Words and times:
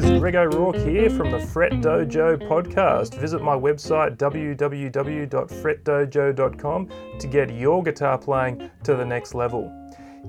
guys, 0.00 0.20
Greg 0.20 0.36
O'Rourke 0.36 0.76
here 0.76 1.10
from 1.10 1.32
the 1.32 1.40
Fret 1.40 1.72
Dojo 1.72 2.38
podcast. 2.48 3.18
Visit 3.18 3.42
my 3.42 3.56
website 3.56 4.16
www.fretdojo.com 4.16 6.88
to 7.18 7.26
get 7.26 7.52
your 7.52 7.82
guitar 7.82 8.16
playing 8.16 8.70
to 8.84 8.94
the 8.94 9.04
next 9.04 9.34
level. 9.34 9.72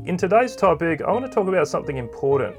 In 0.06 0.18
today's 0.18 0.56
topic, 0.56 1.04
I 1.04 1.12
want 1.12 1.26
to 1.26 1.32
talk 1.32 1.48
about 1.48 1.68
something 1.68 1.98
important. 1.98 2.56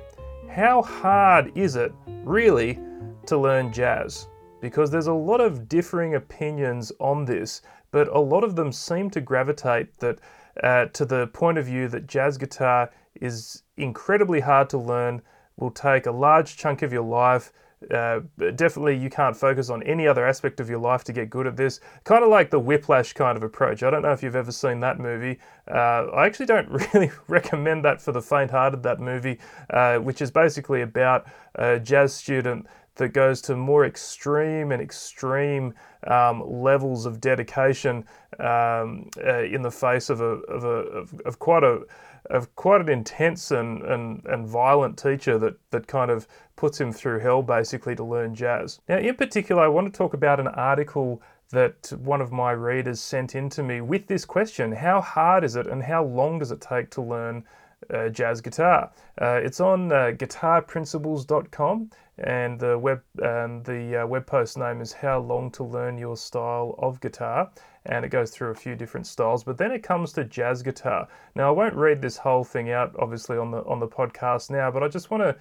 How 0.49 0.83
hard 0.83 1.51
is 1.57 1.75
it, 1.75 1.93
really, 2.07 2.79
to 3.27 3.37
learn 3.37 3.73
jazz? 3.73 4.29
Because 4.61 4.93
there's 4.93 5.09
a 5.09 5.13
lot 5.13 5.41
of 5.41 5.69
differing 5.69 6.15
opinions 6.15 6.93
on 7.01 7.25
this, 7.25 7.63
but 7.91 8.07
a 8.09 8.21
lot 8.21 8.45
of 8.45 8.55
them 8.55 8.71
seem 8.71 9.11
to 9.11 9.21
gravitate 9.21 9.99
that 9.99 10.21
uh, 10.63 10.85
to 10.87 11.05
the 11.05 11.27
point 11.29 11.59
of 11.59 11.67
view 11.67 11.89
that 11.89 12.07
jazz 12.07 12.39
guitar 12.39 12.93
is 13.21 13.65
incredibly 13.77 14.39
hard 14.39 14.71
to 14.71 14.79
learn, 14.79 15.21
will 15.61 15.71
take 15.71 16.07
a 16.07 16.11
large 16.11 16.57
chunk 16.57 16.83
of 16.83 16.93
your 16.93 17.05
life. 17.05 17.53
Uh, 17.91 18.21
definitely, 18.37 18.95
you 18.95 19.09
can't 19.09 19.35
focus 19.35 19.71
on 19.71 19.83
any 19.85 20.07
other 20.07 20.27
aspect 20.27 20.61
of 20.61 20.69
your 20.69 20.79
life 20.79 21.03
to 21.03 21.15
get 21.15 21.31
good 21.31 21.47
at 21.47 21.57
this. 21.57 21.81
Kind 22.05 22.23
of 22.23 22.29
like 22.29 22.51
the 22.51 22.59
whiplash 22.59 23.15
kind 23.15 23.39
of 23.39 23.43
approach. 23.43 23.83
I 23.83 23.89
don't 23.89 24.03
know 24.03 24.13
if 24.13 24.23
you've 24.23 24.37
ever 24.37 24.53
seen 24.53 24.81
that 24.81 24.99
movie. 24.99 25.39
Uh, 25.67 26.07
I 26.13 26.27
actually 26.27 26.47
don't 26.47 26.69
really 26.95 27.11
recommend 27.29 27.85
that 27.87 28.03
for 28.03 28.13
the 28.13 28.21
faint 28.21 28.51
hearted, 28.51 28.83
that 28.83 29.01
movie, 29.01 29.39
uh, 29.71 29.97
which 29.97 30.21
is 30.21 30.31
basically 30.31 30.83
about 30.83 31.27
a 31.55 31.81
jazz 31.81 32.13
student 32.13 32.67
that 32.97 33.09
goes 33.09 33.41
to 33.41 33.57
more 33.57 33.87
extreme 33.87 34.73
and 34.73 34.83
extreme 34.83 35.73
um, 36.07 36.43
levels 36.63 37.07
of 37.07 37.19
dedication 37.19 38.05
um, 38.39 39.09
uh, 39.25 39.43
in 39.43 39.63
the 39.63 39.71
face 39.71 40.11
of 40.11 40.21
a, 40.21 40.25
of, 40.25 40.65
a, 40.65 40.69
of, 40.69 41.21
of 41.25 41.39
quite 41.39 41.65
a 41.65 41.81
of 42.29 42.55
quite 42.57 42.81
an 42.81 42.89
intense 42.89 43.51
and, 43.51 43.83
and, 43.83 44.25
and 44.27 44.47
violent 44.47 44.99
teacher 44.99 45.39
that, 45.39 45.57
that 45.71 45.87
kind 45.87 46.11
of 46.11 46.27
puts 46.57 46.81
him 46.81 46.93
through 46.93 47.21
hell 47.21 47.43
basically 47.43 47.95
to 47.97 48.05
learn 48.05 48.35
jazz. 48.35 48.81
Now, 48.89 48.99
in 48.99 49.15
particular, 49.17 49.63
I 49.63 49.69
want 49.69 49.93
to 49.93 49.97
talk 49.97 50.15
about 50.15 50.41
an 50.41 50.49
article 50.49 51.23
that 51.51 51.93
one 51.99 52.21
of 52.21 52.31
my 52.31 52.53
readers 52.53 53.01
sent 53.01 53.35
in 53.35 53.49
to 53.51 53.63
me 53.63 53.81
with 53.81 54.07
this 54.07 54.25
question 54.25 54.73
How 54.73 55.01
hard 55.01 55.45
is 55.45 55.57
it 55.57 55.67
and 55.67 55.83
how 55.83 56.05
long 56.05 56.39
does 56.39 56.53
it 56.53 56.61
take 56.61 56.91
to 56.91 57.03
learn 57.03 57.45
uh, 57.93 58.09
jazz 58.09 58.41
guitar? 58.41 58.91
Uh, 59.21 59.41
it's 59.43 59.61
on 59.61 59.91
uh, 59.93 60.13
guitarprinciples.com 60.17 61.91
and 62.19 62.61
the 62.61 62.79
web 62.79 63.03
um, 63.23 63.63
the 63.63 64.03
uh, 64.03 64.07
web 64.07 64.27
post 64.27 64.59
name 64.59 64.81
is 64.81 64.93
how 64.93 65.19
long 65.19 65.51
to 65.51 65.65
learn 65.65 65.97
your 65.97 66.17
style 66.17 66.75
of 66.79 67.01
guitar 67.01 67.51
and 67.87 68.05
it 68.05 68.11
goes 68.11 68.31
through 68.31 68.51
a 68.51 68.55
few 68.55 68.75
different 68.75 69.07
styles 69.07 69.43
but 69.43 69.57
then 69.57 69.73
it 69.73 69.83
comes 69.83 70.13
to 70.13 70.25
jazz 70.25 70.63
guitar. 70.63 71.09
Now 71.35 71.49
i 71.49 71.51
won't 71.51 71.75
read 71.75 72.03
this 72.03 72.19
whole 72.19 72.45
thing 72.45 72.71
out 72.71 72.95
obviously 72.99 73.39
on 73.39 73.51
the 73.51 73.65
on 73.65 73.81
the 73.81 73.89
podcast 73.89 74.51
now 74.51 74.71
but 74.71 74.83
i 74.83 74.89
just 74.89 75.11
want 75.11 75.23
to 75.23 75.37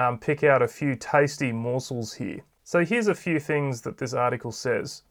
um, 0.00 0.18
pick 0.18 0.44
out 0.44 0.62
a 0.62 0.68
few 0.68 0.94
tasty 0.94 1.52
morsels 1.52 2.14
here. 2.14 2.40
So 2.64 2.84
here's 2.84 3.08
a 3.08 3.14
few 3.14 3.40
things 3.40 3.80
that 3.82 3.98
this 3.98 4.14
article 4.14 4.52
says 4.52 5.02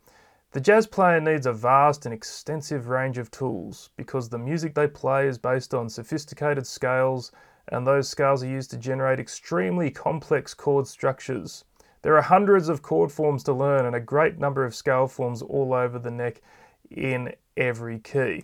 the 0.52 0.61
jazz 0.61 0.85
player 0.85 1.21
needs 1.21 1.45
a 1.45 1.53
vast 1.53 2.05
and 2.05 2.13
extensive 2.13 2.89
range 2.89 3.17
of 3.17 3.31
tools 3.31 3.89
because 3.95 4.27
the 4.27 4.38
music 4.38 4.73
they 4.73 4.88
play 4.88 5.27
is 5.27 5.38
based 5.38 5.73
on 5.73 5.89
sophisticated 5.89 6.67
scales 6.67 7.31
and 7.69 7.88
those 7.88 8.09
scales 8.09 8.44
are 8.44 8.47
used 8.47 8.69
to 8.72 8.77
generate 8.77 9.19
extremely 9.19 9.89
complex 9.89 10.53
chord 10.53 10.88
structures. 10.88 11.63
There 12.02 12.17
are 12.17 12.22
hundreds 12.22 12.67
of 12.67 12.81
chord 12.81 13.11
forms 13.11 13.44
to 13.44 13.53
learn 13.53 13.85
and 13.85 13.95
a 13.95 13.99
great 13.99 14.39
number 14.39 14.66
of 14.66 14.75
scale 14.75 15.07
forms 15.07 15.41
all 15.41 15.73
over 15.73 15.99
the 15.99 16.11
neck 16.11 16.41
in 16.89 17.33
every 17.55 17.99
key. 17.99 18.44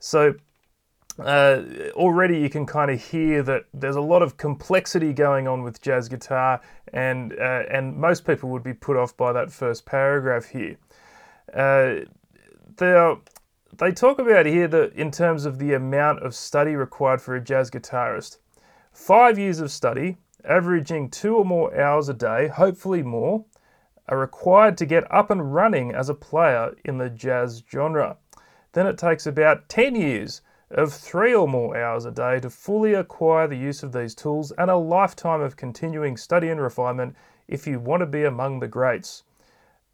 So 0.00 0.34
uh, 1.18 1.62
already 1.92 2.38
you 2.38 2.50
can 2.50 2.66
kind 2.66 2.90
of 2.90 3.02
hear 3.02 3.42
that 3.44 3.64
there's 3.72 3.96
a 3.96 4.00
lot 4.00 4.22
of 4.22 4.36
complexity 4.36 5.12
going 5.12 5.46
on 5.46 5.62
with 5.62 5.80
jazz 5.80 6.08
guitar, 6.08 6.60
and 6.92 7.32
uh, 7.34 7.62
and 7.70 7.96
most 7.96 8.26
people 8.26 8.50
would 8.50 8.64
be 8.64 8.74
put 8.74 8.96
off 8.96 9.16
by 9.16 9.32
that 9.32 9.52
first 9.52 9.86
paragraph 9.86 10.46
here. 10.46 10.76
Uh, 11.54 12.00
they 12.76 13.14
they 13.78 13.92
talk 13.92 14.18
about 14.18 14.46
here 14.46 14.68
that 14.68 14.92
in 14.92 15.10
terms 15.10 15.44
of 15.44 15.58
the 15.58 15.72
amount 15.74 16.22
of 16.22 16.34
study 16.34 16.76
required 16.76 17.20
for 17.20 17.34
a 17.34 17.40
jazz 17.40 17.70
guitarist. 17.70 18.38
Five 18.92 19.38
years 19.38 19.60
of 19.60 19.70
study, 19.70 20.18
averaging 20.44 21.10
two 21.10 21.36
or 21.36 21.44
more 21.44 21.76
hours 21.76 22.08
a 22.08 22.14
day, 22.14 22.48
hopefully 22.48 23.02
more, 23.02 23.44
are 24.08 24.18
required 24.18 24.76
to 24.78 24.86
get 24.86 25.10
up 25.12 25.30
and 25.30 25.54
running 25.54 25.92
as 25.92 26.08
a 26.08 26.14
player 26.14 26.76
in 26.84 26.98
the 26.98 27.10
jazz 27.10 27.62
genre. 27.70 28.16
Then 28.72 28.86
it 28.86 28.98
takes 28.98 29.26
about 29.26 29.68
10 29.68 29.94
years 29.94 30.42
of 30.70 30.92
three 30.92 31.34
or 31.34 31.48
more 31.48 31.76
hours 31.76 32.04
a 32.04 32.10
day 32.10 32.40
to 32.40 32.50
fully 32.50 32.94
acquire 32.94 33.46
the 33.46 33.56
use 33.56 33.82
of 33.82 33.92
these 33.92 34.14
tools 34.14 34.52
and 34.52 34.70
a 34.70 34.76
lifetime 34.76 35.40
of 35.40 35.56
continuing 35.56 36.16
study 36.16 36.48
and 36.48 36.60
refinement 36.60 37.16
if 37.48 37.66
you 37.66 37.78
want 37.78 38.00
to 38.00 38.06
be 38.06 38.24
among 38.24 38.60
the 38.60 38.68
greats. 38.68 39.22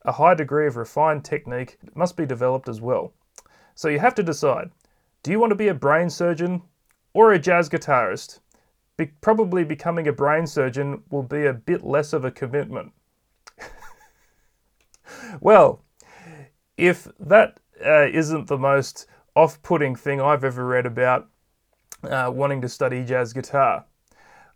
A 0.04 0.12
high 0.12 0.34
degree 0.34 0.66
of 0.66 0.76
refined 0.76 1.24
technique 1.24 1.78
must 1.94 2.16
be 2.16 2.26
developed 2.26 2.68
as 2.68 2.80
well. 2.80 3.12
So 3.74 3.88
you 3.88 3.98
have 3.98 4.14
to 4.16 4.22
decide 4.22 4.70
do 5.22 5.30
you 5.30 5.38
want 5.38 5.50
to 5.50 5.56
be 5.56 5.68
a 5.68 5.74
brain 5.74 6.08
surgeon 6.08 6.62
or 7.12 7.32
a 7.32 7.38
jazz 7.38 7.68
guitarist? 7.68 8.40
be- 9.00 9.06
probably 9.22 9.64
becoming 9.64 10.06
a 10.06 10.12
brain 10.12 10.46
surgeon 10.46 11.02
will 11.10 11.22
be 11.22 11.46
a 11.46 11.54
bit 11.54 11.82
less 11.82 12.12
of 12.12 12.22
a 12.22 12.30
commitment. 12.30 12.92
well, 15.40 15.82
if 16.76 17.08
that 17.18 17.60
uh, 17.82 18.08
not 18.12 18.46
the 18.46 18.58
most 18.58 19.06
off 19.34 19.62
putting 19.62 19.96
thing 19.96 20.20
I've 20.20 20.44
ever 20.44 20.66
read 20.66 20.84
about 20.84 21.28
uh, 22.04 22.30
wanting 22.32 22.60
to 22.60 22.68
study 22.68 23.02
jazz 23.02 23.32
guitar, 23.32 23.86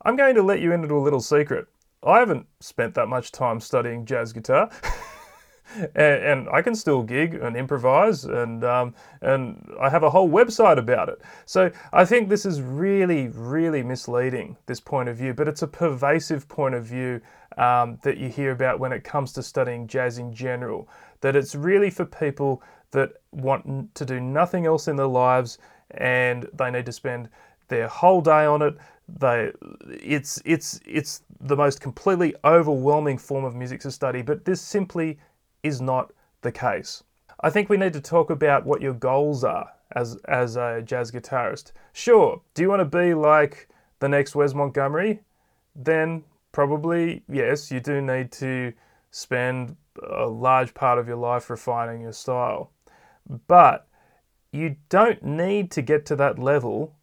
I'm 0.04 0.16
going 0.16 0.34
to 0.34 0.42
let 0.42 0.60
you 0.60 0.72
into 0.72 0.94
a 0.94 1.00
little 1.00 1.22
secret. 1.22 1.66
I 2.02 2.18
haven't 2.18 2.46
spent 2.60 2.92
that 2.94 3.08
much 3.08 3.32
time 3.32 3.60
studying 3.60 4.04
jazz 4.04 4.34
guitar. 4.34 4.70
and, 5.94 5.96
and, 5.96 6.48
I 6.48 6.62
can 6.62 6.74
still 6.74 7.02
gig 7.02 7.34
and 7.34 7.56
improvise, 7.56 8.24
and 8.24 8.64
um, 8.64 8.94
and 9.22 9.66
I 9.80 9.88
have 9.88 10.02
a 10.02 10.10
whole 10.10 10.28
website 10.28 10.78
about 10.78 11.08
it. 11.08 11.20
So 11.46 11.70
I 11.92 12.04
think 12.04 12.28
this 12.28 12.44
is 12.44 12.60
really, 12.60 13.28
really 13.28 13.82
misleading 13.82 14.56
this 14.66 14.80
point 14.80 15.08
of 15.08 15.16
view, 15.16 15.32
but 15.34 15.48
it's 15.48 15.62
a 15.62 15.66
pervasive 15.66 16.48
point 16.48 16.74
of 16.74 16.84
view 16.84 17.20
um, 17.56 17.98
that 18.02 18.18
you 18.18 18.28
hear 18.28 18.52
about 18.52 18.78
when 18.78 18.92
it 18.92 19.04
comes 19.04 19.32
to 19.34 19.42
studying 19.42 19.86
jazz 19.86 20.18
in 20.18 20.34
general. 20.34 20.88
That 21.22 21.34
it's 21.36 21.54
really 21.54 21.90
for 21.90 22.04
people 22.04 22.62
that 22.90 23.14
want 23.32 23.94
to 23.94 24.04
do 24.04 24.20
nothing 24.20 24.66
else 24.66 24.86
in 24.86 24.96
their 24.96 25.06
lives, 25.06 25.58
and 25.92 26.48
they 26.52 26.70
need 26.70 26.86
to 26.86 26.92
spend 26.92 27.28
their 27.68 27.88
whole 27.88 28.20
day 28.20 28.44
on 28.44 28.62
it. 28.62 28.76
They, 29.08 29.50
it's 29.88 30.40
it's 30.44 30.80
it's 30.86 31.22
the 31.40 31.56
most 31.56 31.80
completely 31.80 32.34
overwhelming 32.44 33.18
form 33.18 33.44
of 33.44 33.54
music 33.54 33.80
to 33.80 33.90
study, 33.90 34.22
but 34.22 34.44
this 34.44 34.60
simply 34.60 35.18
is 35.64 35.80
not 35.80 36.12
the 36.42 36.52
case. 36.52 37.02
I 37.40 37.50
think 37.50 37.68
we 37.68 37.76
need 37.76 37.92
to 37.94 38.00
talk 38.00 38.30
about 38.30 38.64
what 38.64 38.80
your 38.80 38.94
goals 38.94 39.42
are 39.42 39.70
as, 39.96 40.16
as 40.28 40.56
a 40.56 40.82
jazz 40.82 41.10
guitarist. 41.10 41.72
Sure, 41.92 42.40
do 42.54 42.62
you 42.62 42.68
want 42.68 42.80
to 42.80 42.98
be 42.98 43.14
like 43.14 43.68
the 43.98 44.08
next 44.08 44.36
Wes 44.36 44.54
Montgomery? 44.54 45.20
Then 45.74 46.22
probably, 46.52 47.24
yes, 47.28 47.72
you 47.72 47.80
do 47.80 48.00
need 48.00 48.30
to 48.32 48.72
spend 49.10 49.76
a 50.08 50.26
large 50.26 50.74
part 50.74 50.98
of 50.98 51.08
your 51.08 51.16
life 51.16 51.50
refining 51.50 52.02
your 52.02 52.12
style. 52.12 52.70
But 53.46 53.88
you 54.52 54.76
don't 54.88 55.22
need 55.24 55.70
to 55.72 55.82
get 55.82 56.06
to 56.06 56.16
that 56.16 56.38
level 56.38 56.94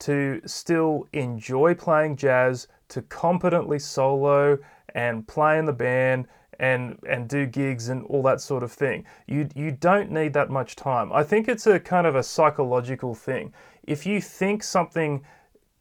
to 0.00 0.40
still 0.46 1.08
enjoy 1.12 1.74
playing 1.74 2.16
jazz, 2.16 2.68
to 2.88 3.02
competently 3.02 3.78
solo 3.78 4.58
and 4.94 5.26
play 5.26 5.58
in 5.58 5.64
the 5.64 5.72
band 5.72 6.26
and 6.60 6.98
and 7.08 7.26
do 7.26 7.46
gigs 7.46 7.88
and 7.88 8.04
all 8.04 8.22
that 8.22 8.40
sort 8.40 8.62
of 8.62 8.70
thing. 8.70 9.04
You 9.26 9.48
you 9.56 9.72
don't 9.72 10.10
need 10.10 10.34
that 10.34 10.50
much 10.50 10.76
time. 10.76 11.10
I 11.12 11.24
think 11.24 11.48
it's 11.48 11.66
a 11.66 11.80
kind 11.80 12.06
of 12.06 12.14
a 12.14 12.22
psychological 12.22 13.14
thing. 13.14 13.52
If 13.84 14.04
you 14.06 14.20
think 14.20 14.62
something 14.62 15.24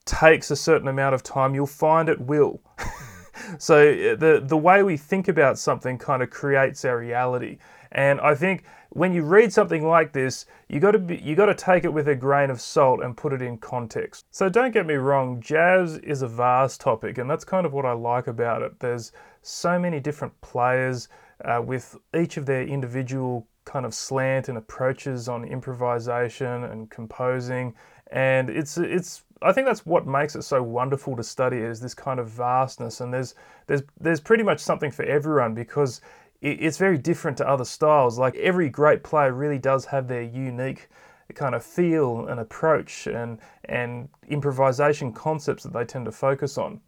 takes 0.06 0.50
a 0.50 0.56
certain 0.56 0.88
amount 0.88 1.15
of 1.15 1.21
time, 1.21 1.54
you'll 1.54 1.68
find 1.68 2.07
it 2.07 2.21
will. 2.21 2.62
so 3.59 3.89
uh, 3.89 4.15
the 4.15 4.42
the 4.44 4.57
way 4.57 4.81
we 4.81 4.95
think 4.95 5.27
about 5.27 5.59
something 5.59 5.98
kind 5.98 6.24
of 6.24 6.30
creates 6.30 6.86
our 6.86 6.98
reality. 6.98 7.57
And 7.92 8.21
I 8.21 8.33
think 8.33 8.63
when 8.92 9.13
you 9.13 9.24
read 9.24 9.51
something 9.51 9.86
like 9.86 10.13
this, 10.13 10.45
you 10.69 10.80
got 10.80 10.92
to 10.92 11.00
be, 11.00 11.18
you 11.18 11.36
got 11.36 11.48
to 11.48 11.56
take 11.56 11.83
it 11.83 11.92
with 11.92 12.07
a 12.07 12.15
grain 12.15 12.50
of 12.50 12.62
salt 12.62 13.04
and 13.04 13.18
put 13.18 13.33
it 13.33 13.42
in 13.42 13.57
context. 13.57 14.25
So 14.31 14.48
don't 14.48 14.71
get 14.71 14.86
me 14.86 14.95
wrong, 14.95 15.42
jazz 15.42 15.98
is 15.98 16.21
a 16.21 16.27
vast 16.27 16.80
topic, 16.80 17.18
and 17.18 17.30
that's 17.30 17.44
kind 17.44 17.65
of 17.65 17.74
what 17.74 17.86
I 17.86 17.92
like 17.92 18.27
about 18.27 18.62
it. 18.62 18.80
There's 18.80 19.12
so 19.41 19.80
many 19.80 20.00
different 20.00 20.39
players 20.41 21.07
uh, 21.45 21.62
with 21.65 21.97
each 22.18 22.38
of 22.38 22.45
their 22.45 22.63
individual 22.63 23.47
kind 23.65 23.86
of 23.86 23.94
slant 23.94 24.50
and 24.50 24.57
approaches 24.57 25.30
on 25.30 25.45
improvisation 25.45 26.63
and 26.65 26.89
composing, 26.89 27.74
and 28.12 28.50
it's 28.50 28.77
it's 28.77 29.24
I 29.41 29.53
think 29.53 29.68
that's 29.68 29.86
what 29.86 30.06
makes 30.06 30.36
it 30.36 30.44
so 30.44 30.62
wonderful 30.62 31.15
to 31.15 31.24
study 31.24 31.57
is 31.57 31.80
this 31.80 31.94
kind 31.94 32.19
of 32.19 32.30
vastness, 32.30 33.01
and 33.01 33.13
there's 33.13 33.36
there's 33.68 33.83
there's 34.00 34.19
pretty 34.19 34.44
much 34.44 34.59
something 34.59 34.91
for 34.91 35.03
everyone 35.03 35.53
because 35.53 36.01
it's 36.42 36.77
very 36.77 36.97
different 36.97 37.38
to 37.38 37.47
other 37.47 37.65
styles. 37.65 38.18
Like 38.18 38.35
every 38.35 38.69
great 38.69 39.03
player 39.03 39.33
really 39.33 39.59
does 39.59 39.85
have 39.85 40.07
their 40.07 40.21
unique 40.21 40.89
kind 41.35 41.53
of 41.53 41.63
feel 41.63 42.27
and 42.27 42.39
approach 42.39 43.07
and 43.07 43.39
and 43.65 44.09
improvisation 44.27 45.13
concepts 45.13 45.63
that 45.63 45.74
they 45.74 45.85
tend 45.85 46.06
to 46.06 46.12
focus 46.12 46.57
on. 46.57 46.81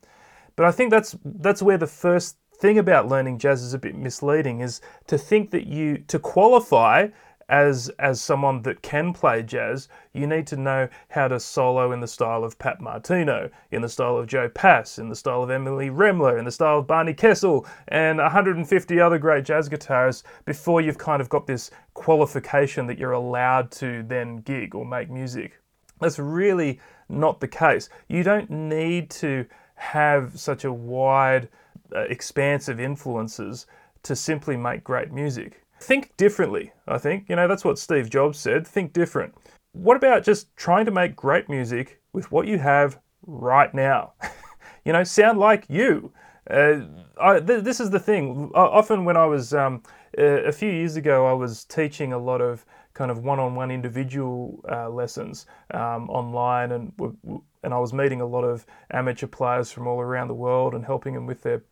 But 0.56 0.66
I 0.66 0.72
think 0.72 0.90
that's 0.92 1.16
that's 1.24 1.62
where 1.62 1.78
the 1.78 1.88
first 1.88 2.38
thing 2.62 2.78
about 2.78 3.08
learning 3.08 3.40
jazz 3.40 3.64
is 3.64 3.74
a 3.74 3.80
bit 3.80 3.96
misleading 3.96 4.60
is 4.62 4.82
to 5.08 5.18
think 5.18 5.50
that 5.50 5.66
you 5.66 5.98
to 6.08 6.20
qualify 6.20 7.08
as 7.50 7.90
as 8.00 8.22
someone 8.22 8.62
that 8.62 8.82
can 8.82 9.12
play 9.12 9.42
jazz, 9.44 9.90
you 10.14 10.28
need 10.28 10.48
to 10.48 10.56
know 10.56 10.88
how 11.10 11.28
to 11.28 11.40
solo 11.40 11.92
in 11.92 12.00
the 12.00 12.08
style 12.08 12.44
of 12.44 12.58
Pat 12.60 12.80
Martino, 12.80 13.50
in 13.72 13.82
the 13.82 13.90
style 13.90 14.16
of 14.16 14.28
Joe 14.28 14.48
Pass, 14.48 15.00
in 15.00 15.10
the 15.10 15.16
style 15.16 15.44
of 15.44 15.50
Emily 15.50 15.90
Remler, 15.90 16.40
in 16.40 16.46
the 16.46 16.52
style 16.52 16.80
of 16.80 16.88
Barney 16.88 17.14
Kessel, 17.14 17.66
and 17.90 18.20
150 18.20 19.00
other 19.02 19.18
great 19.18 19.44
jazz 19.44 19.68
guitarists 19.68 20.24
before 20.46 20.82
you've 20.82 20.98
kind 21.00 21.22
of 21.22 21.30
got 21.30 21.48
this 21.48 21.72
qualification 21.96 22.88
that 22.88 22.98
you're 22.98 23.12
allowed 23.12 23.70
to 23.72 24.04
then 24.04 24.38
gig 24.38 24.76
or 24.76 24.86
make 24.86 25.10
music. 25.10 25.60
That's 26.00 26.20
really 26.20 26.80
not 27.10 27.42
the 27.42 27.48
case. 27.48 27.90
You 28.08 28.24
don't 28.24 28.50
need 28.50 29.10
to 29.12 29.46
have 29.76 30.40
such 30.40 30.64
a 30.64 30.72
wide, 30.72 31.50
uh, 31.96 32.02
expansive 32.02 32.80
influences 32.80 33.68
to 34.04 34.16
simply 34.16 34.58
make 34.58 34.84
great 34.84 35.12
music. 35.12 35.64
Think 35.80 36.16
differently, 36.18 36.72
I 36.88 36.98
think. 36.98 37.30
You 37.30 37.36
know, 37.36 37.48
that's 37.48 37.66
what 37.66 37.80
Steve 37.80 38.10
Jobs 38.10 38.40
said 38.40 38.68
think 38.68 38.94
different. 38.94 39.34
What 39.74 39.98
about 39.98 40.24
just 40.24 40.56
trying 40.56 40.86
to 40.86 40.92
make 40.92 41.16
great 41.16 41.50
music 41.50 42.02
with 42.14 42.32
what 42.32 42.48
you 42.48 42.60
have 42.60 43.00
right 43.26 43.74
now? 43.74 44.14
you 44.86 44.94
know, 44.94 45.04
sound 45.04 45.40
like 45.40 45.66
you. 45.70 46.12
Uh, 46.50 46.82
I, 47.20 47.40
th- 47.40 47.64
this 47.64 47.80
is 47.80 47.90
the 47.90 48.00
thing. 48.00 48.52
Often, 48.54 49.06
when 49.06 49.16
I 49.16 49.26
was 49.26 49.54
um, 49.54 49.84
a 50.18 50.52
few 50.52 50.70
years 50.70 50.96
ago, 50.96 51.28
I 51.28 51.34
was 51.34 51.64
teaching 51.66 52.14
a 52.14 52.18
lot 52.18 52.42
of 52.42 52.66
kind 52.94 53.12
of 53.12 53.24
one-on-one 53.24 53.72
individual 53.72 54.64
uh, 54.70 54.90
lessons 54.90 55.46
um, 55.74 56.10
online, 56.10 56.72
and 56.72 57.42
and 57.64 57.74
I 57.74 57.80
was 57.80 57.94
meeting 57.94 58.22
a 58.22 58.26
lot 58.26 58.44
of 58.44 58.66
amateur 58.92 59.28
players 59.28 59.72
from 59.72 59.88
all 59.88 60.00
around 60.00 60.28
the 60.28 60.34
world 60.34 60.74
and 60.74 60.86
helping 60.86 61.14
them 61.14 61.26
with 61.26 61.42
their 61.44 61.64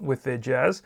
with 0.00 0.22
their 0.22 0.38
jazz. 0.38 0.82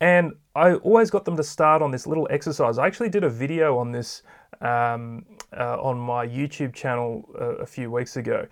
And 0.00 0.34
I 0.54 0.74
always 0.74 1.10
got 1.10 1.24
them 1.24 1.36
to 1.36 1.42
start 1.42 1.82
on 1.82 1.90
this 1.90 2.06
little 2.06 2.28
exercise. 2.30 2.78
I 2.78 2.86
actually 2.86 3.08
did 3.08 3.24
a 3.24 3.30
video 3.30 3.78
on 3.78 3.92
this 3.92 4.22
um, 4.60 5.24
uh, 5.56 5.80
on 5.80 5.98
my 5.98 6.26
YouTube 6.26 6.74
channel 6.74 7.28
uh, 7.40 7.56
a 7.56 7.66
few 7.66 7.90
weeks 7.90 8.16
ago. 8.16 8.46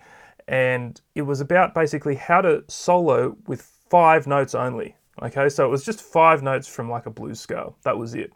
And 0.47 0.99
it 1.15 1.21
was 1.21 1.41
about 1.41 1.73
basically 1.73 2.15
how 2.15 2.41
to 2.41 2.63
solo 2.67 3.37
with 3.47 3.61
five 3.89 4.27
notes 4.27 4.55
only. 4.55 4.95
Okay, 5.21 5.47
so 5.47 5.65
it 5.65 5.69
was 5.69 5.85
just 5.85 6.01
five 6.01 6.41
notes 6.41 6.67
from 6.67 6.89
like 6.89 7.05
a 7.05 7.09
blues 7.09 7.39
scale. 7.39 7.77
That 7.83 7.97
was 7.97 8.15
it. 8.15 8.33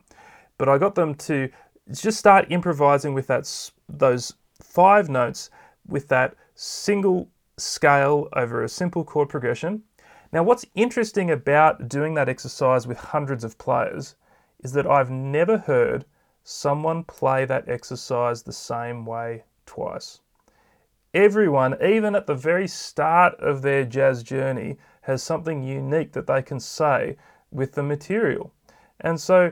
But 0.58 0.70
I 0.70 0.78
got 0.78 0.96
them 0.96 1.16
to 1.16 1.50
just 1.92 2.18
start 2.18 2.52
improvising 2.52 3.14
with 3.14 3.28
that 3.28 3.72
those 3.90 4.34
five 4.62 5.10
notes 5.10 5.50
with 5.88 6.08
that 6.10 6.36
single 6.56 7.30
scale 7.58 8.28
over 8.34 8.64
a 8.64 8.70
simple 8.70 9.04
chord 9.04 9.30
progression 9.30 9.84
now, 10.32 10.44
what's 10.44 10.66
interesting 10.76 11.32
about 11.32 11.88
doing 11.88 12.14
that 12.16 12.28
exercise 12.28 12.86
with 12.86 12.98
hundreds 12.98 13.44
of 13.44 13.58
players 13.58 14.16
is 14.62 14.74
that 14.74 14.86
I've 14.86 15.10
never 15.10 15.58
heard 15.58 16.06
someone 16.44 17.04
play 17.04 17.46
that 17.46 17.70
exercise 17.70 18.44
the 18.44 18.54
same 18.54 19.06
way 19.06 19.44
twice. 19.66 20.20
Everyone, 21.14 21.82
even 21.82 22.14
at 22.14 22.28
the 22.28 22.36
very 22.36 22.68
start 22.68 23.36
of 23.40 23.62
their 23.62 23.86
jazz 23.86 24.22
journey, 24.22 24.78
has 25.02 25.24
something 25.24 25.64
unique 25.64 26.12
that 26.12 26.28
they 26.28 26.42
can 26.42 26.60
say 26.60 27.16
with 27.50 27.74
the 27.74 27.84
material. 27.84 28.52
And 29.00 29.20
so 29.20 29.52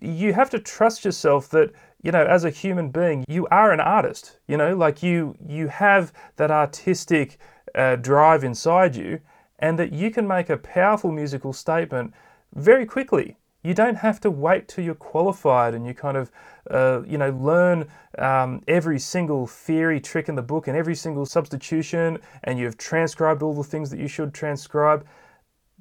you 0.00 0.32
have 0.32 0.48
to 0.50 0.58
trust 0.58 1.04
yourself 1.04 1.50
that 1.50 1.72
you 2.04 2.12
know 2.12 2.24
as 2.24 2.44
a 2.44 2.50
human 2.50 2.90
being 2.90 3.24
you 3.26 3.48
are 3.48 3.72
an 3.72 3.80
artist 3.80 4.38
you 4.46 4.56
know 4.56 4.76
like 4.76 5.02
you 5.02 5.34
you 5.44 5.66
have 5.66 6.12
that 6.36 6.52
artistic 6.52 7.38
uh, 7.74 7.96
drive 7.96 8.44
inside 8.44 8.94
you 8.94 9.18
and 9.58 9.78
that 9.78 9.92
you 9.92 10.10
can 10.10 10.26
make 10.26 10.50
a 10.50 10.56
powerful 10.56 11.10
musical 11.10 11.52
statement 11.52 12.12
very 12.54 12.86
quickly. 12.86 13.36
You 13.62 13.72
don't 13.72 13.96
have 13.96 14.20
to 14.20 14.30
wait 14.30 14.68
till 14.68 14.84
you're 14.84 14.94
qualified 14.94 15.74
and 15.74 15.86
you 15.86 15.94
kind 15.94 16.16
of, 16.16 16.30
uh, 16.70 17.00
you 17.06 17.16
know, 17.16 17.30
learn 17.30 17.88
um, 18.18 18.62
every 18.68 18.98
single 18.98 19.46
theory 19.46 20.00
trick 20.00 20.28
in 20.28 20.34
the 20.34 20.42
book 20.42 20.68
and 20.68 20.76
every 20.76 20.94
single 20.94 21.24
substitution, 21.24 22.18
and 22.42 22.58
you've 22.58 22.76
transcribed 22.76 23.42
all 23.42 23.54
the 23.54 23.64
things 23.64 23.90
that 23.90 23.98
you 23.98 24.08
should 24.08 24.34
transcribe. 24.34 25.06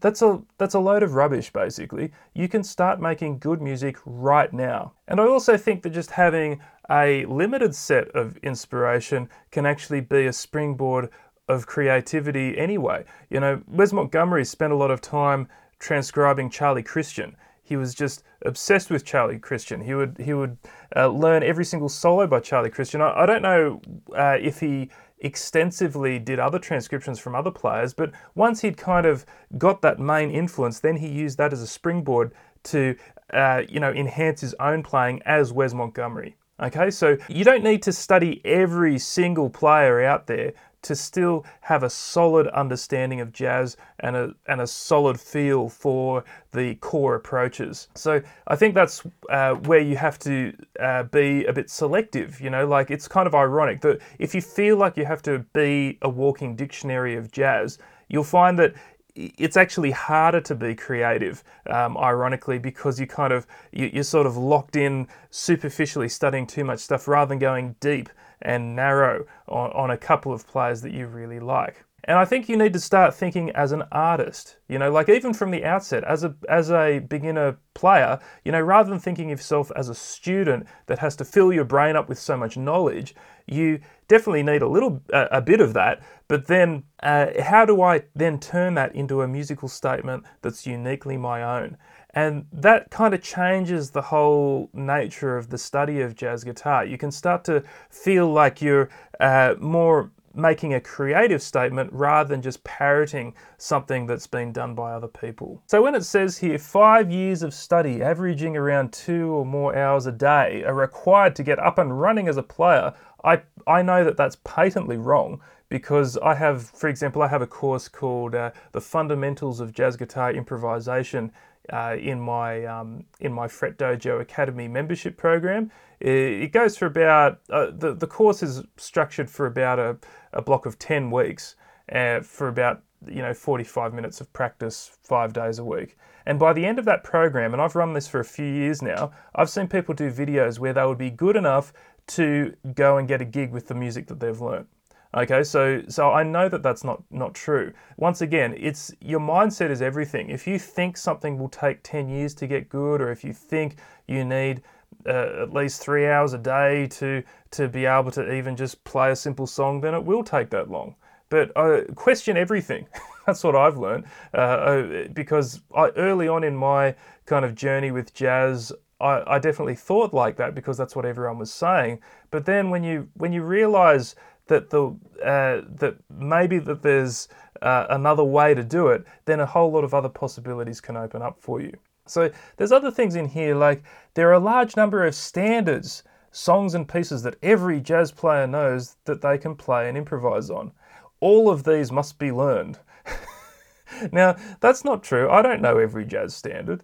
That's 0.03 0.21
a 0.21 0.41
that's 0.57 0.73
a 0.73 0.79
load 0.79 1.01
of 1.01 1.15
rubbish 1.15 1.53
basically. 1.53 2.11
You 2.33 2.49
can 2.49 2.61
start 2.61 2.99
making 2.99 3.39
good 3.39 3.61
music 3.61 3.95
right 4.05 4.51
now. 4.51 4.91
And 5.07 5.21
I 5.21 5.23
also 5.23 5.55
think 5.55 5.81
that 5.81 5.91
just 5.91 6.11
having 6.11 6.59
a 6.91 7.25
limited 7.25 7.73
set 7.73 8.09
of 8.09 8.35
inspiration 8.43 9.29
can 9.49 9.65
actually 9.65 10.01
be 10.01 10.25
a 10.25 10.33
springboard 10.33 11.09
of 11.47 11.67
creativity 11.67 12.57
anyway. 12.57 13.05
You 13.29 13.39
know, 13.39 13.61
Wes 13.65 13.93
Montgomery 13.93 14.43
spent 14.43 14.73
a 14.73 14.75
lot 14.75 14.91
of 14.91 14.99
time 14.99 15.47
transcribing 15.79 16.49
Charlie 16.49 16.83
Christian. 16.83 17.37
He 17.73 17.77
was 17.77 17.95
just 17.95 18.21
obsessed 18.45 18.91
with 18.91 19.03
Charlie 19.03 19.39
Christian. 19.39 19.81
He 19.81 19.95
would 19.95 20.15
he 20.19 20.35
would 20.35 20.57
uh, 20.95 21.07
learn 21.07 21.41
every 21.41 21.65
single 21.65 21.89
solo 21.89 22.27
by 22.27 22.39
Charlie 22.39 22.69
Christian. 22.69 23.01
I, 23.01 23.23
I 23.23 23.25
don't 23.25 23.41
know 23.41 23.81
uh, 24.15 24.37
if 24.39 24.59
he 24.59 24.91
extensively 25.17 26.19
did 26.19 26.37
other 26.37 26.59
transcriptions 26.59 27.17
from 27.17 27.33
other 27.33 27.49
players, 27.49 27.91
but 27.91 28.11
once 28.35 28.61
he'd 28.61 28.77
kind 28.77 29.07
of 29.07 29.25
got 29.57 29.81
that 29.81 29.97
main 29.97 30.29
influence, 30.29 30.81
then 30.81 30.97
he 30.97 31.07
used 31.07 31.39
that 31.39 31.51
as 31.51 31.63
a 31.63 31.67
springboard 31.67 32.31
to 32.65 32.95
uh, 33.33 33.63
you 33.67 33.79
know 33.79 33.91
enhance 33.91 34.41
his 34.41 34.53
own 34.59 34.83
playing 34.83 35.19
as 35.25 35.51
Wes 35.51 35.73
Montgomery. 35.73 36.37
Okay, 36.61 36.91
so 36.91 37.17
you 37.27 37.43
don't 37.43 37.63
need 37.63 37.81
to 37.81 37.91
study 37.91 38.39
every 38.45 38.99
single 38.99 39.49
player 39.49 40.03
out 40.03 40.27
there 40.27 40.53
to 40.83 40.95
still 40.95 41.45
have 41.61 41.83
a 41.83 41.89
solid 41.89 42.47
understanding 42.47 43.21
of 43.21 43.31
jazz 43.33 43.77
and 43.99 44.15
a, 44.15 44.33
and 44.47 44.61
a 44.61 44.67
solid 44.67 45.19
feel 45.19 45.69
for 45.69 46.23
the 46.51 46.75
core 46.75 47.15
approaches. 47.15 47.87
So 47.95 48.21
I 48.47 48.55
think 48.55 48.75
that's 48.75 49.03
uh, 49.29 49.55
where 49.55 49.79
you 49.79 49.95
have 49.97 50.19
to 50.19 50.53
uh, 50.79 51.03
be 51.03 51.45
a 51.45 51.53
bit 51.53 51.69
selective. 51.69 52.39
You 52.39 52.49
know, 52.49 52.67
like 52.67 52.91
it's 52.91 53.07
kind 53.07 53.27
of 53.27 53.35
ironic 53.35 53.81
that 53.81 53.99
if 54.19 54.35
you 54.35 54.41
feel 54.41 54.77
like 54.77 54.97
you 54.97 55.05
have 55.05 55.21
to 55.23 55.39
be 55.53 55.97
a 56.01 56.09
walking 56.09 56.55
dictionary 56.55 57.15
of 57.15 57.31
jazz, 57.31 57.79
you'll 58.09 58.23
find 58.23 58.59
that 58.59 58.73
it's 59.15 59.57
actually 59.57 59.91
harder 59.91 60.41
to 60.41 60.55
be 60.55 60.73
creative, 60.73 61.43
um, 61.69 61.97
ironically, 61.97 62.57
because 62.57 62.99
you 62.99 63.05
kind 63.05 63.31
of 63.31 63.45
you, 63.71 63.91
are 63.99 64.03
sort 64.03 64.25
of 64.25 64.37
locked 64.37 64.75
in 64.75 65.07
superficially 65.29 66.09
studying 66.09 66.47
too 66.47 66.63
much 66.63 66.79
stuff 66.79 67.07
rather 67.07 67.29
than 67.29 67.39
going 67.39 67.75
deep 67.79 68.09
and 68.43 68.75
narrow 68.75 69.25
on, 69.47 69.71
on 69.71 69.91
a 69.91 69.97
couple 69.97 70.31
of 70.31 70.47
players 70.47 70.81
that 70.81 70.93
you 70.93 71.07
really 71.07 71.39
like. 71.39 71.83
And 72.05 72.17
I 72.17 72.25
think 72.25 72.49
you 72.49 72.57
need 72.57 72.73
to 72.73 72.81
start 72.81 73.15
thinking 73.15 73.49
as 73.51 73.71
an 73.71 73.83
artist, 73.91 74.57
you 74.67 74.77
know, 74.77 74.91
like 74.91 75.07
even 75.07 75.33
from 75.33 75.51
the 75.51 75.63
outset, 75.63 76.03
as 76.03 76.25
a 76.25 76.35
as 76.49 76.69
a 76.69 76.99
beginner 76.99 77.57
player, 77.75 78.19
you 78.43 78.51
know, 78.51 78.59
rather 78.59 78.89
than 78.89 78.99
thinking 78.99 79.31
of 79.31 79.39
yourself 79.39 79.71
as 79.77 79.87
a 79.87 79.95
student 79.95 80.67
that 80.87 80.99
has 80.99 81.15
to 81.15 81.25
fill 81.25 81.53
your 81.53 81.63
brain 81.63 81.95
up 81.95 82.09
with 82.09 82.19
so 82.19 82.35
much 82.35 82.57
knowledge, 82.57 83.15
you 83.47 83.79
definitely 84.09 84.43
need 84.43 84.61
a 84.61 84.67
little 84.67 85.01
a, 85.13 85.41
bit 85.41 85.61
of 85.61 85.73
that. 85.75 86.01
But 86.27 86.47
then, 86.47 86.83
uh, 87.01 87.41
how 87.41 87.65
do 87.65 87.81
I 87.81 88.03
then 88.13 88.37
turn 88.37 88.73
that 88.73 88.93
into 88.93 89.21
a 89.21 89.27
musical 89.27 89.69
statement 89.69 90.25
that's 90.41 90.67
uniquely 90.67 91.15
my 91.15 91.41
own? 91.41 91.77
And 92.13 92.45
that 92.53 92.91
kind 92.91 93.13
of 93.13 93.23
changes 93.23 93.89
the 93.89 94.01
whole 94.01 94.69
nature 94.73 95.35
of 95.35 95.49
the 95.49 95.57
study 95.57 96.01
of 96.01 96.15
jazz 96.15 96.43
guitar. 96.43 96.85
You 96.85 96.97
can 96.97 97.11
start 97.11 97.43
to 97.45 97.63
feel 97.89 98.31
like 98.31 98.61
you're 98.61 98.89
uh, 99.19 99.55
more 99.59 100.11
making 100.35 100.73
a 100.73 100.81
creative 100.81 101.41
statement 101.41 101.91
rather 101.93 102.29
than 102.29 102.41
just 102.41 102.63
parroting 102.63 103.33
something 103.57 104.05
that's 104.05 104.27
been 104.27 104.51
done 104.51 104.73
by 104.73 104.91
other 104.91 105.07
people. 105.07 105.61
So 105.67 105.81
when 105.81 105.95
it 105.95 106.03
says 106.03 106.37
here 106.37 106.57
five 106.57 107.11
years 107.11 107.43
of 107.43 107.53
study, 107.53 108.01
averaging 108.01 108.57
around 108.57 108.93
two 108.93 109.27
or 109.27 109.45
more 109.45 109.75
hours 109.75 110.07
a 110.07 110.11
day, 110.11 110.63
are 110.63 110.73
required 110.73 111.35
to 111.37 111.43
get 111.43 111.59
up 111.59 111.77
and 111.77 111.99
running 111.99 112.27
as 112.27 112.37
a 112.37 112.43
player, 112.43 112.93
I, 113.23 113.41
I 113.67 113.81
know 113.83 114.03
that 114.03 114.17
that's 114.17 114.37
patently 114.43 114.97
wrong 114.97 115.39
because 115.69 116.17
I 116.17 116.35
have, 116.35 116.63
for 116.63 116.87
example, 116.87 117.21
I 117.21 117.27
have 117.27 117.41
a 117.41 117.47
course 117.47 117.87
called 117.87 118.35
uh, 118.35 118.51
The 118.73 118.81
Fundamentals 118.81 119.59
of 119.59 119.71
Jazz 119.71 119.97
Guitar 119.97 120.31
Improvisation 120.31 121.31
uh, 121.71 121.95
in 121.99 122.19
my 122.19 122.65
um, 122.65 123.05
in 123.19 123.31
my 123.31 123.47
Fret 123.47 123.77
Dojo 123.77 124.19
Academy 124.19 124.67
membership 124.67 125.17
program. 125.17 125.71
It, 125.99 126.09
it 126.43 126.51
goes 126.51 126.77
for 126.77 126.85
about 126.85 127.39
uh, 127.49 127.67
the 127.71 127.93
the 127.93 128.07
course 128.07 128.43
is 128.43 128.63
structured 128.77 129.29
for 129.29 129.45
about 129.45 129.79
a, 129.79 129.97
a 130.33 130.41
block 130.41 130.65
of 130.65 130.77
ten 130.77 131.11
weeks 131.11 131.55
uh, 131.91 132.21
for 132.21 132.47
about 132.47 132.83
you 133.07 133.21
know 133.21 133.33
45 133.33 133.93
minutes 133.93 134.21
of 134.21 134.31
practice 134.33 134.97
five 135.03 135.33
days 135.33 135.59
a 135.59 135.65
week. 135.65 135.97
And 136.25 136.39
by 136.39 136.53
the 136.53 136.65
end 136.65 136.79
of 136.79 136.85
that 136.85 137.03
program, 137.03 137.53
and 137.53 137.61
I've 137.61 137.75
run 137.75 137.93
this 137.93 138.07
for 138.07 138.21
a 138.21 138.25
few 138.25 138.45
years 138.45 138.81
now, 138.81 139.11
I've 139.35 139.49
seen 139.49 139.67
people 139.67 139.93
do 139.93 140.09
videos 140.09 140.57
where 140.57 140.73
they 140.73 140.85
would 140.85 140.97
be 140.97 141.09
good 141.09 141.35
enough 141.35 141.73
to 142.05 142.55
go 142.73 142.97
and 142.97 143.07
get 143.07 143.21
a 143.21 143.25
gig 143.25 143.51
with 143.51 143.67
the 143.67 143.75
music 143.75 144.07
that 144.07 144.19
they've 144.19 144.39
learned. 144.39 144.67
Okay, 145.15 145.43
so 145.43 145.83
so 145.87 146.11
I 146.11 146.23
know 146.23 146.49
that 146.49 146.63
that's 146.63 146.83
not 146.83 147.03
not 147.11 147.35
true. 147.35 147.71
Once 147.97 148.21
again, 148.21 148.55
it's 148.57 148.91
your 148.99 149.19
mindset 149.19 149.69
is 149.69 149.81
everything. 149.81 150.29
If 150.29 150.47
you 150.47 150.57
think 150.57 150.97
something 150.97 151.37
will 151.37 151.49
take 151.49 151.83
10 151.83 152.09
years 152.09 152.33
to 152.35 152.47
get 152.47 152.67
good 152.67 152.99
or 152.99 153.11
if 153.11 153.23
you 153.23 153.31
think 153.31 153.77
you 154.07 154.25
need 154.25 154.63
uh, 155.05 155.43
at 155.43 155.53
least 155.53 155.81
3 155.83 156.07
hours 156.07 156.33
a 156.33 156.39
day 156.39 156.87
to 156.87 157.23
to 157.51 157.67
be 157.67 157.85
able 157.85 158.09
to 158.11 158.33
even 158.33 158.55
just 158.55 158.83
play 158.85 159.11
a 159.11 159.15
simple 159.15 159.45
song, 159.45 159.81
then 159.81 159.93
it 159.93 160.03
will 160.03 160.23
take 160.23 160.49
that 160.49 160.71
long. 160.71 160.95
But 161.29 161.51
uh, 161.55 161.81
question 161.95 162.35
everything. 162.35 162.87
That's 163.27 163.43
what 163.43 163.55
I've 163.55 163.77
learned 163.77 164.05
uh, 164.33 165.07
because 165.13 165.61
I, 165.75 165.89
early 165.95 166.27
on 166.27 166.43
in 166.43 166.55
my 166.55 166.95
kind 167.25 167.45
of 167.45 167.55
journey 167.55 167.91
with 167.91 168.13
jazz, 168.13 168.73
I, 168.99 169.35
I 169.35 169.39
definitely 169.39 169.75
thought 169.75 170.13
like 170.13 170.35
that 170.37 170.55
because 170.55 170.77
that's 170.77 170.95
what 170.95 171.05
everyone 171.05 171.37
was 171.37 171.53
saying. 171.53 171.99
But 172.31 172.45
then 172.45 172.69
when 172.69 172.83
you 172.83 173.09
when 173.15 173.31
you 173.31 173.43
realise 173.43 174.15
that 174.47 174.69
the 174.69 174.87
uh, 175.23 175.61
that 175.75 175.95
maybe 176.09 176.59
that 176.59 176.81
there's 176.81 177.27
uh, 177.61 177.87
another 177.89 178.23
way 178.23 178.53
to 178.53 178.63
do 178.63 178.87
it, 178.87 179.05
then 179.25 179.39
a 179.39 179.45
whole 179.45 179.71
lot 179.71 179.83
of 179.83 179.93
other 179.93 180.09
possibilities 180.09 180.81
can 180.81 180.97
open 180.97 181.21
up 181.21 181.39
for 181.39 181.61
you. 181.61 181.73
So 182.05 182.29
there's 182.57 182.73
other 182.73 182.91
things 182.91 183.15
in 183.15 183.27
here 183.27 183.55
like 183.55 183.83
there 184.13 184.29
are 184.29 184.33
a 184.33 184.39
large 184.39 184.75
number 184.75 185.05
of 185.05 185.15
standards, 185.15 186.03
songs 186.31 186.75
and 186.75 186.87
pieces 186.87 187.23
that 187.23 187.37
every 187.41 187.79
jazz 187.79 188.11
player 188.11 188.45
knows 188.45 188.97
that 189.05 189.21
they 189.21 189.37
can 189.37 189.55
play 189.55 189.87
and 189.87 189.97
improvise 189.97 190.49
on. 190.49 190.73
All 191.21 191.49
of 191.49 191.63
these 191.63 191.91
must 191.91 192.19
be 192.19 192.31
learned. 192.31 192.79
now 194.11 194.35
that's 194.59 194.83
not 194.83 195.03
true. 195.03 195.29
I 195.29 195.41
don't 195.41 195.61
know 195.61 195.77
every 195.77 196.05
jazz 196.05 196.35
standard. 196.35 196.83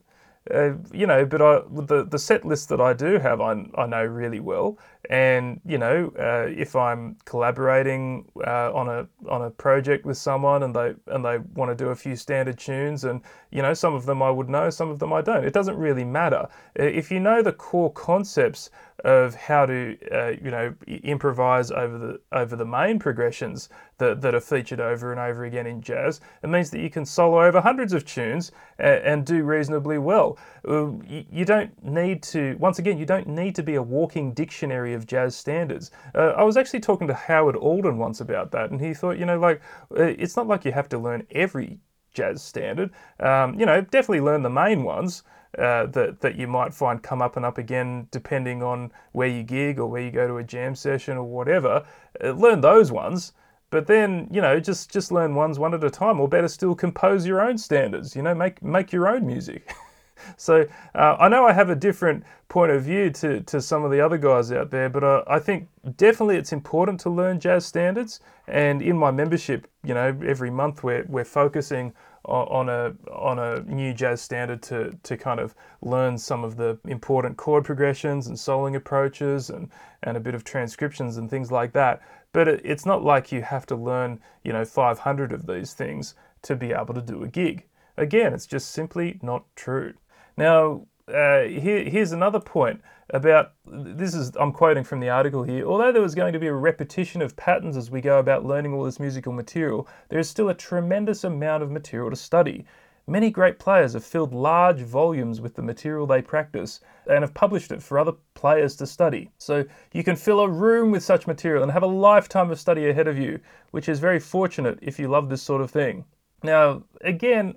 Uh, 0.49 0.73
you 0.93 1.05
know, 1.05 1.25
but 1.25 1.41
I 1.41 1.61
the 1.69 2.05
the 2.05 2.17
set 2.17 2.45
list 2.45 2.69
that 2.69 2.79
I 2.79 2.93
do 2.93 3.19
have, 3.19 3.41
I, 3.41 3.65
I 3.75 3.85
know 3.85 4.05
really 4.05 4.39
well, 4.39 4.79
and 5.09 5.61
you 5.65 5.77
know, 5.77 6.11
uh, 6.19 6.47
if 6.49 6.75
I'm 6.75 7.15
collaborating 7.25 8.25
uh, 8.45 8.73
on 8.73 8.89
a 8.89 9.07
on 9.29 9.43
a 9.43 9.49
project 9.49 10.05
with 10.05 10.17
someone 10.17 10.63
and 10.63 10.75
they 10.75 10.93
and 11.07 11.23
they 11.23 11.37
want 11.53 11.71
to 11.71 11.75
do 11.75 11.89
a 11.89 11.95
few 11.95 12.15
standard 12.15 12.57
tunes, 12.57 13.05
and 13.05 13.21
you 13.51 13.61
know, 13.61 13.73
some 13.73 13.93
of 13.93 14.05
them 14.05 14.21
I 14.21 14.29
would 14.29 14.49
know, 14.49 14.69
some 14.69 14.89
of 14.89 14.99
them 14.99 15.13
I 15.13 15.21
don't. 15.21 15.45
It 15.45 15.53
doesn't 15.53 15.77
really 15.77 16.03
matter 16.03 16.47
if 16.75 17.11
you 17.11 17.19
know 17.19 17.41
the 17.41 17.53
core 17.53 17.93
concepts 17.93 18.69
of 19.05 19.35
how 19.35 19.65
to 19.65 19.97
uh, 20.11 20.33
you 20.43 20.51
know 20.51 20.73
improvise 20.87 21.71
over 21.71 21.97
the 21.97 22.19
over 22.31 22.55
the 22.55 22.65
main 22.65 22.99
progressions 22.99 23.69
that, 23.97 24.21
that 24.21 24.35
are 24.35 24.41
featured 24.41 24.79
over 24.79 25.11
and 25.11 25.19
over 25.19 25.45
again 25.45 25.65
in 25.65 25.81
jazz. 25.81 26.19
It 26.43 26.47
means 26.47 26.69
that 26.71 26.81
you 26.81 26.89
can 26.89 27.05
solo 27.05 27.43
over 27.45 27.61
hundreds 27.61 27.93
of 27.93 28.05
tunes 28.05 28.51
and, 28.77 29.03
and 29.03 29.25
do 29.25 29.43
reasonably 29.43 29.97
well. 29.97 30.37
Uh, 30.67 30.91
you, 31.07 31.45
don't 31.45 31.71
need 31.83 32.21
to 32.21 32.55
once 32.59 32.79
again 32.79 32.97
you 32.97 33.05
don't 33.05 33.27
need 33.27 33.55
to 33.55 33.63
be 33.63 33.75
a 33.75 33.81
walking 33.81 34.33
dictionary 34.33 34.93
of 34.93 35.05
jazz 35.05 35.35
standards. 35.35 35.91
Uh, 36.13 36.33
I 36.35 36.43
was 36.43 36.57
actually 36.57 36.81
talking 36.81 37.07
to 37.07 37.13
Howard 37.13 37.55
Alden 37.55 37.97
once 37.97 38.19
about 38.19 38.51
that, 38.51 38.71
and 38.71 38.81
he 38.81 38.93
thought 38.93 39.17
you 39.17 39.25
know 39.25 39.39
like 39.39 39.61
uh, 39.97 40.03
it's 40.03 40.35
not 40.35 40.47
like 40.47 40.65
you 40.65 40.71
have 40.71 40.89
to 40.89 40.97
learn 40.97 41.25
every 41.31 41.79
jazz 42.13 42.43
standard. 42.43 42.91
Um, 43.19 43.59
you 43.59 43.65
know 43.65 43.81
definitely 43.81 44.21
learn 44.21 44.43
the 44.43 44.49
main 44.49 44.83
ones 44.83 45.23
uh, 45.57 45.87
that 45.87 46.19
that 46.21 46.35
you 46.35 46.47
might 46.47 46.73
find 46.73 47.01
come 47.01 47.21
up 47.21 47.35
and 47.35 47.45
up 47.45 47.57
again 47.57 48.07
depending 48.11 48.61
on 48.61 48.91
where 49.13 49.27
you 49.27 49.43
gig 49.43 49.79
or 49.79 49.87
where 49.87 50.01
you 50.01 50.11
go 50.11 50.27
to 50.27 50.37
a 50.37 50.43
jam 50.43 50.75
session 50.75 51.17
or 51.17 51.23
whatever. 51.23 51.85
Uh, 52.23 52.31
learn 52.31 52.61
those 52.61 52.91
ones, 52.91 53.33
but 53.71 53.87
then 53.87 54.27
you 54.31 54.41
know 54.41 54.59
just 54.59 54.91
just 54.91 55.11
learn 55.11 55.35
ones 55.35 55.57
one 55.57 55.73
at 55.73 55.83
a 55.83 55.89
time, 55.89 56.19
or 56.19 56.27
better 56.27 56.47
still, 56.47 56.75
compose 56.75 57.25
your 57.25 57.41
own 57.41 57.57
standards. 57.57 58.15
You 58.15 58.21
know, 58.21 58.35
make 58.35 58.61
make 58.61 58.91
your 58.91 59.07
own 59.07 59.25
music. 59.25 59.71
so 60.37 60.67
uh, 60.95 61.15
I 61.19 61.27
know 61.29 61.45
I 61.45 61.53
have 61.53 61.69
a 61.69 61.75
different 61.75 62.23
point 62.47 62.71
of 62.71 62.83
view 62.83 63.09
to, 63.11 63.41
to 63.41 63.61
some 63.61 63.83
of 63.83 63.91
the 63.91 64.01
other 64.01 64.17
guys 64.17 64.51
out 64.51 64.71
there, 64.71 64.89
but 64.89 65.03
uh, 65.03 65.23
I 65.27 65.39
think 65.39 65.67
definitely 65.97 66.37
it's 66.37 66.51
important 66.51 66.99
to 67.01 67.09
learn 67.09 67.39
jazz 67.39 67.65
standards. 67.65 68.19
And 68.47 68.81
in 68.81 68.97
my 68.97 69.11
membership, 69.11 69.67
you 69.83 69.93
know, 69.93 70.17
every 70.25 70.49
month 70.49 70.83
we're, 70.83 71.05
we're 71.07 71.25
focusing 71.25 71.93
on 72.25 72.69
a 72.69 72.93
on 73.11 73.39
a 73.39 73.61
new 73.61 73.93
jazz 73.93 74.21
standard 74.21 74.61
to 74.61 74.97
to 75.03 75.17
kind 75.17 75.39
of 75.39 75.55
learn 75.81 76.17
some 76.17 76.43
of 76.43 76.57
the 76.57 76.77
important 76.85 77.37
chord 77.37 77.63
progressions 77.63 78.27
and 78.27 78.35
soloing 78.35 78.75
approaches 78.75 79.49
and 79.49 79.69
and 80.03 80.17
a 80.17 80.19
bit 80.19 80.35
of 80.35 80.43
transcriptions 80.43 81.17
and 81.17 81.29
things 81.29 81.51
like 81.51 81.73
that. 81.73 82.01
But 82.31 82.47
it, 82.47 82.61
it's 82.63 82.85
not 82.85 83.03
like 83.03 83.31
you 83.31 83.41
have 83.41 83.65
to 83.67 83.75
learn 83.75 84.19
you 84.43 84.53
know 84.53 84.65
500 84.65 85.31
of 85.31 85.47
these 85.47 85.73
things 85.73 86.15
to 86.43 86.55
be 86.55 86.71
able 86.71 86.93
to 86.93 87.01
do 87.01 87.23
a 87.23 87.27
gig. 87.27 87.65
Again, 87.97 88.33
it's 88.33 88.47
just 88.47 88.71
simply 88.71 89.19
not 89.21 89.43
true. 89.55 89.93
Now, 90.39 90.87
uh, 91.13 91.41
here, 91.41 91.83
here's 91.83 92.13
another 92.13 92.39
point 92.39 92.79
about 93.09 93.51
this 93.65 94.15
is 94.15 94.31
I'm 94.39 94.53
quoting 94.53 94.85
from 94.85 95.01
the 95.01 95.09
article 95.09 95.43
here. 95.43 95.67
Although 95.67 95.91
there 95.91 96.01
was 96.01 96.15
going 96.15 96.31
to 96.31 96.39
be 96.39 96.47
a 96.47 96.53
repetition 96.53 97.21
of 97.21 97.35
patterns 97.35 97.75
as 97.75 97.91
we 97.91 97.99
go 97.99 98.19
about 98.19 98.45
learning 98.45 98.73
all 98.73 98.85
this 98.85 99.01
musical 99.01 99.33
material, 99.33 99.85
there 100.07 100.17
is 100.17 100.29
still 100.29 100.47
a 100.47 100.53
tremendous 100.53 101.25
amount 101.25 101.61
of 101.61 101.71
material 101.71 102.09
to 102.09 102.15
study. 102.15 102.65
Many 103.05 103.31
great 103.31 103.59
players 103.59 103.91
have 103.91 104.05
filled 104.05 104.33
large 104.33 104.79
volumes 104.79 105.41
with 105.41 105.55
the 105.55 105.61
material 105.61 106.07
they 106.07 106.21
practice 106.21 106.79
and 107.09 107.21
have 107.21 107.33
published 107.33 107.73
it 107.73 107.83
for 107.83 107.99
other 107.99 108.13
players 108.33 108.77
to 108.77 108.87
study. 108.87 109.29
So 109.39 109.65
you 109.91 110.05
can 110.05 110.15
fill 110.15 110.39
a 110.39 110.47
room 110.49 110.89
with 110.89 111.03
such 111.03 111.27
material 111.27 111.63
and 111.63 111.71
have 111.73 111.83
a 111.83 111.87
lifetime 111.87 112.49
of 112.49 112.61
study 112.61 112.87
ahead 112.87 113.09
of 113.09 113.17
you, 113.17 113.41
which 113.71 113.89
is 113.89 113.99
very 113.99 114.21
fortunate 114.21 114.79
if 114.81 114.99
you 114.99 115.09
love 115.09 115.27
this 115.27 115.41
sort 115.41 115.59
of 115.61 115.69
thing. 115.69 116.05
Now, 116.43 116.83
again, 117.01 117.55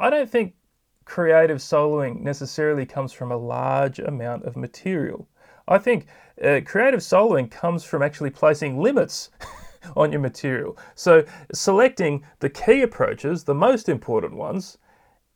I 0.00 0.10
don't 0.10 0.28
think 0.28 0.54
creative 1.04 1.58
soloing 1.58 2.20
necessarily 2.20 2.86
comes 2.86 3.12
from 3.12 3.30
a 3.30 3.36
large 3.36 3.98
amount 3.98 4.44
of 4.44 4.56
material. 4.56 5.28
I 5.66 5.78
think 5.78 6.06
uh, 6.42 6.60
creative 6.64 7.00
soloing 7.00 7.50
comes 7.50 7.84
from 7.84 8.02
actually 8.02 8.30
placing 8.30 8.78
limits 8.78 9.30
on 9.96 10.12
your 10.12 10.20
material. 10.20 10.76
So, 10.94 11.24
selecting 11.52 12.24
the 12.40 12.50
key 12.50 12.82
approaches, 12.82 13.44
the 13.44 13.54
most 13.54 13.88
important 13.88 14.34
ones, 14.34 14.78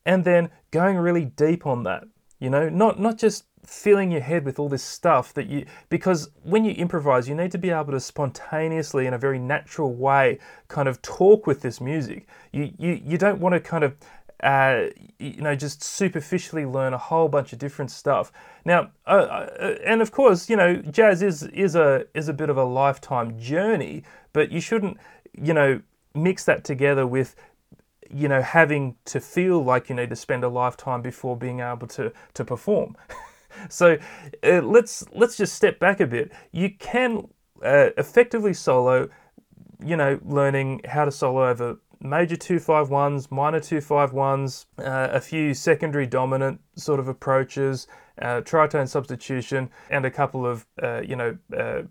and 0.04 0.24
then 0.24 0.50
going 0.70 0.96
really 0.96 1.26
deep 1.26 1.66
on 1.66 1.82
that. 1.84 2.04
You 2.38 2.50
know, 2.50 2.68
not 2.68 3.00
not 3.00 3.18
just 3.18 3.44
filling 3.68 4.10
your 4.10 4.20
head 4.20 4.44
with 4.44 4.58
all 4.58 4.68
this 4.68 4.82
stuff 4.82 5.34
that 5.34 5.46
you 5.46 5.66
because 5.90 6.30
when 6.42 6.64
you 6.64 6.72
improvise 6.72 7.28
you 7.28 7.34
need 7.34 7.50
to 7.50 7.58
be 7.58 7.68
able 7.68 7.92
to 7.92 8.00
spontaneously 8.00 9.06
in 9.06 9.12
a 9.12 9.18
very 9.18 9.38
natural 9.38 9.94
way 9.94 10.38
kind 10.68 10.88
of 10.88 11.02
talk 11.02 11.46
with 11.46 11.60
this 11.60 11.78
music 11.78 12.26
you 12.52 12.72
you, 12.78 12.98
you 13.04 13.18
don't 13.18 13.40
want 13.40 13.52
to 13.52 13.60
kind 13.60 13.84
of 13.84 13.94
uh, 14.42 14.86
you 15.18 15.42
know, 15.42 15.54
just 15.56 15.82
superficially 15.82 16.64
learn 16.64 16.92
a 16.92 16.98
whole 16.98 17.28
bunch 17.28 17.52
of 17.52 17.58
different 17.58 17.90
stuff. 17.90 18.32
Now, 18.64 18.90
uh, 19.06 19.10
uh, 19.10 19.74
and 19.84 20.00
of 20.00 20.12
course, 20.12 20.48
you 20.48 20.56
know, 20.56 20.76
jazz 20.76 21.22
is 21.22 21.42
is 21.44 21.74
a 21.74 22.06
is 22.14 22.28
a 22.28 22.32
bit 22.32 22.50
of 22.50 22.56
a 22.56 22.64
lifetime 22.64 23.38
journey, 23.38 24.04
but 24.32 24.52
you 24.52 24.60
shouldn't, 24.60 24.96
you 25.32 25.52
know, 25.52 25.80
mix 26.14 26.44
that 26.44 26.64
together 26.64 27.06
with 27.06 27.34
you 28.10 28.28
know 28.28 28.40
having 28.40 28.96
to 29.04 29.20
feel 29.20 29.62
like 29.62 29.88
you 29.88 29.94
need 29.94 30.10
to 30.10 30.16
spend 30.16 30.42
a 30.42 30.48
lifetime 30.48 31.02
before 31.02 31.36
being 31.36 31.60
able 31.60 31.86
to 31.86 32.12
to 32.32 32.44
perform 32.44 32.96
so 33.68 33.98
uh, 34.44 34.62
let's 34.62 35.04
let's 35.12 35.36
just 35.36 35.54
step 35.54 35.78
back 35.78 36.00
a 36.00 36.06
bit 36.06 36.32
you 36.50 36.70
can 36.70 37.28
uh, 37.62 37.90
effectively 37.98 38.54
solo 38.54 39.08
you 39.84 39.96
know 39.96 40.18
learning 40.24 40.80
how 40.86 41.04
to 41.04 41.10
solo 41.10 41.48
over 41.48 41.78
major 42.00 42.36
251s, 42.36 43.30
minor 43.30 43.60
251s, 43.60 44.66
uh, 44.78 45.08
a 45.12 45.20
few 45.20 45.54
secondary 45.54 46.06
dominant 46.06 46.60
sort 46.76 47.00
of 47.00 47.08
approaches, 47.08 47.88
uh, 48.20 48.40
tritone 48.42 48.88
substitution, 48.88 49.70
and 49.90 50.04
a 50.04 50.10
couple 50.10 50.46
of, 50.46 50.66
uh, 50.82 51.00
you 51.00 51.16
know, 51.16 51.36
uh, 51.56 51.82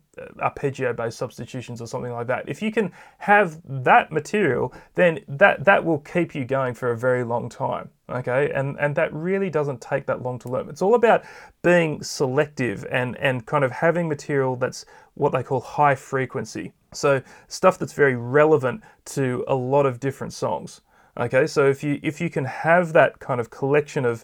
arpeggio 0.42 0.94
based 0.94 1.18
substitutions 1.18 1.82
or 1.82 1.88
something 1.88 2.12
like 2.12 2.28
that. 2.28 2.48
If 2.48 2.62
you 2.62 2.72
can 2.72 2.92
have 3.20 3.62
that 3.66 4.12
material, 4.12 4.74
then 4.96 5.20
that, 5.28 5.66
that 5.66 5.84
will 5.84 6.00
keep 6.00 6.36
you 6.36 6.46
going 6.46 6.74
for 6.74 6.92
a 6.92 6.98
very 6.98 7.24
long 7.24 7.50
time. 7.50 7.90
Okay, 8.10 8.50
and, 8.52 8.78
and 8.80 8.96
that 8.96 9.14
really 9.14 9.50
doesn't 9.50 9.82
take 9.82 10.06
that 10.06 10.22
long 10.22 10.40
to 10.40 10.50
learn. 10.50 10.70
It's 10.70 10.82
all 10.82 10.96
about 10.96 11.26
being 11.62 12.02
selective 12.02 12.86
and, 12.90 13.18
and 13.18 13.46
kind 13.46 13.66
of 13.66 13.72
having 13.72 14.08
material 14.08 14.56
that's 14.56 14.86
what 15.16 15.34
they 15.34 15.44
call 15.44 15.60
high 15.60 15.96
frequency. 15.96 16.72
So 16.94 17.22
stuff 17.48 17.78
that's 17.78 17.94
very 17.94 18.16
relevant 18.16 18.84
to 19.06 19.44
a 19.48 19.56
lot 19.56 19.86
of 19.86 20.00
different 20.00 20.34
songs. 20.34 20.82
Okay, 21.20 21.48
so 21.48 21.68
if 21.68 21.84
you 21.84 22.00
if 22.04 22.22
you 22.22 22.30
can 22.30 22.46
have 22.46 22.94
that 22.94 23.20
kind 23.20 23.40
of 23.40 23.50
collection 23.50 24.06
of 24.06 24.24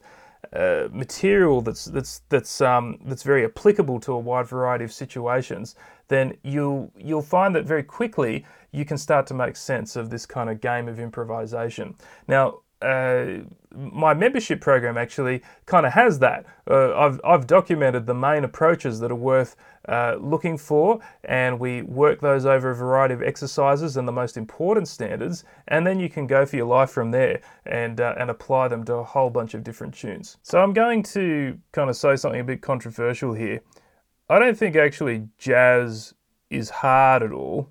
uh, 0.54 0.88
material 0.92 1.62
that's 1.62 1.86
that's 1.86 2.22
that's 2.30 2.62
um, 2.62 3.00
that's 3.06 3.24
very 3.24 3.46
applicable 3.46 4.00
to 4.02 4.14
a 4.14 4.20
wide 4.20 4.48
variety 4.48 4.86
of 4.86 4.94
situations, 4.94 5.76
then 6.10 6.38
you'll 6.44 6.92
you'll 6.96 7.22
find 7.22 7.56
that 7.56 7.66
very 7.66 7.84
quickly 7.84 8.46
you 8.72 8.86
can 8.86 8.98
start 8.98 9.26
to 9.28 9.34
make 9.34 9.56
sense 9.56 9.96
of 9.96 10.10
this 10.10 10.26
kind 10.26 10.50
of 10.50 10.62
game 10.62 10.88
of 10.88 11.00
improvisation. 11.00 11.96
Now, 12.28 12.60
uh, 12.84 13.44
my 13.76 14.14
membership 14.14 14.62
program 14.62 14.98
actually 14.98 15.42
kind 15.66 15.86
of 15.86 15.94
has 15.94 16.20
that. 16.20 16.46
Uh, 16.70 16.96
I've, 16.96 17.20
I've 17.24 17.48
documented 17.48 18.06
the 18.06 18.14
main 18.14 18.44
approaches 18.44 19.00
that 19.00 19.12
are 19.12 19.16
worth 19.16 19.56
uh, 19.88 20.18
looking 20.20 20.58
for, 20.58 21.00
and 21.24 21.60
we 21.60 21.82
work 21.82 22.22
those 22.22 22.46
over 22.46 22.70
a 22.70 22.76
variety 22.76 23.14
of 23.14 23.24
exercises 23.24 23.98
and 23.98 24.08
the 24.08 24.12
most 24.12 24.38
important 24.38 24.88
standards, 24.88 25.44
and 25.68 25.88
then 25.88 26.00
you 26.00 26.10
can 26.10 26.28
go 26.28 26.46
for 26.46 26.56
your 26.56 26.68
life 26.68 26.92
from 26.92 27.12
there 27.12 27.42
and, 27.66 28.00
uh, 28.00 28.16
and 28.18 28.30
apply 28.30 28.68
them 28.68 28.84
to 28.86 28.96
a 28.96 29.04
whole 29.04 29.30
bunch 29.30 29.54
of 29.54 29.64
different 29.64 29.94
tunes. 29.94 30.38
So 30.44 30.62
I'm 30.62 30.74
going 30.74 31.04
to 31.04 31.58
kind 31.72 31.90
of 31.90 31.96
say 31.96 32.16
something 32.16 32.42
a 32.42 32.46
bit 32.46 32.62
controversial 32.62 33.34
here. 33.34 33.62
I 34.30 34.40
don't 34.40 34.58
think 34.58 34.76
actually 34.76 35.28
jazz 35.38 36.14
is 36.50 36.70
hard 36.70 37.24
at 37.24 37.32
all. 37.32 37.70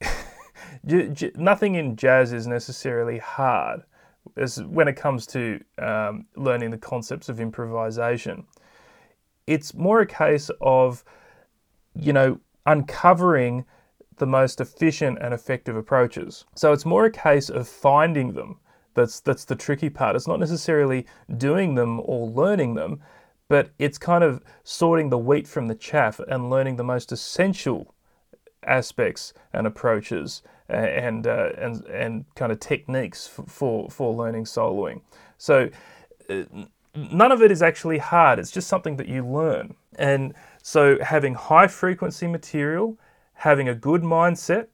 Nothing 0.84 1.74
in 1.74 1.96
jazz 1.96 2.32
is 2.32 2.46
necessarily 2.46 3.18
hard 3.18 3.82
as 4.36 4.62
when 4.62 4.88
it 4.88 4.96
comes 4.96 5.26
to 5.28 5.60
um, 5.78 6.26
learning 6.36 6.70
the 6.70 6.78
concepts 6.78 7.28
of 7.28 7.40
improvisation. 7.40 8.46
It's 9.46 9.74
more 9.74 10.00
a 10.00 10.06
case 10.06 10.50
of, 10.60 11.04
you 11.94 12.12
know, 12.12 12.40
uncovering 12.66 13.64
the 14.18 14.26
most 14.26 14.60
efficient 14.60 15.18
and 15.20 15.32
effective 15.32 15.76
approaches. 15.76 16.44
So 16.54 16.72
it's 16.72 16.84
more 16.84 17.06
a 17.06 17.10
case 17.10 17.48
of 17.48 17.66
finding 17.66 18.32
them. 18.34 18.60
That's 18.94 19.20
that's 19.20 19.44
the 19.44 19.54
tricky 19.54 19.90
part. 19.90 20.16
It's 20.16 20.26
not 20.26 20.40
necessarily 20.40 21.06
doing 21.36 21.76
them 21.76 22.00
or 22.04 22.28
learning 22.28 22.74
them, 22.74 23.00
but 23.48 23.70
it's 23.78 23.96
kind 23.96 24.24
of 24.24 24.42
sorting 24.64 25.08
the 25.08 25.18
wheat 25.18 25.46
from 25.46 25.68
the 25.68 25.74
chaff 25.74 26.20
and 26.28 26.50
learning 26.50 26.76
the 26.76 26.84
most 26.84 27.12
essential 27.12 27.94
aspects 28.68 29.32
and 29.52 29.66
approaches 29.66 30.42
and 30.68 31.26
uh, 31.26 31.50
and 31.56 31.84
and 31.86 32.24
kind 32.34 32.52
of 32.52 32.60
techniques 32.60 33.26
for 33.26 33.90
for 33.90 34.14
learning 34.14 34.44
soloing. 34.44 35.00
So 35.38 35.70
uh, 36.28 36.44
none 36.94 37.32
of 37.32 37.42
it 37.42 37.50
is 37.50 37.62
actually 37.62 37.98
hard. 37.98 38.38
It's 38.38 38.50
just 38.50 38.68
something 38.68 38.96
that 38.96 39.08
you 39.08 39.26
learn. 39.26 39.74
And 39.96 40.34
so 40.62 40.98
having 41.02 41.34
high 41.34 41.68
frequency 41.68 42.26
material, 42.26 42.98
having 43.32 43.68
a 43.68 43.74
good 43.74 44.02
mindset, 44.02 44.66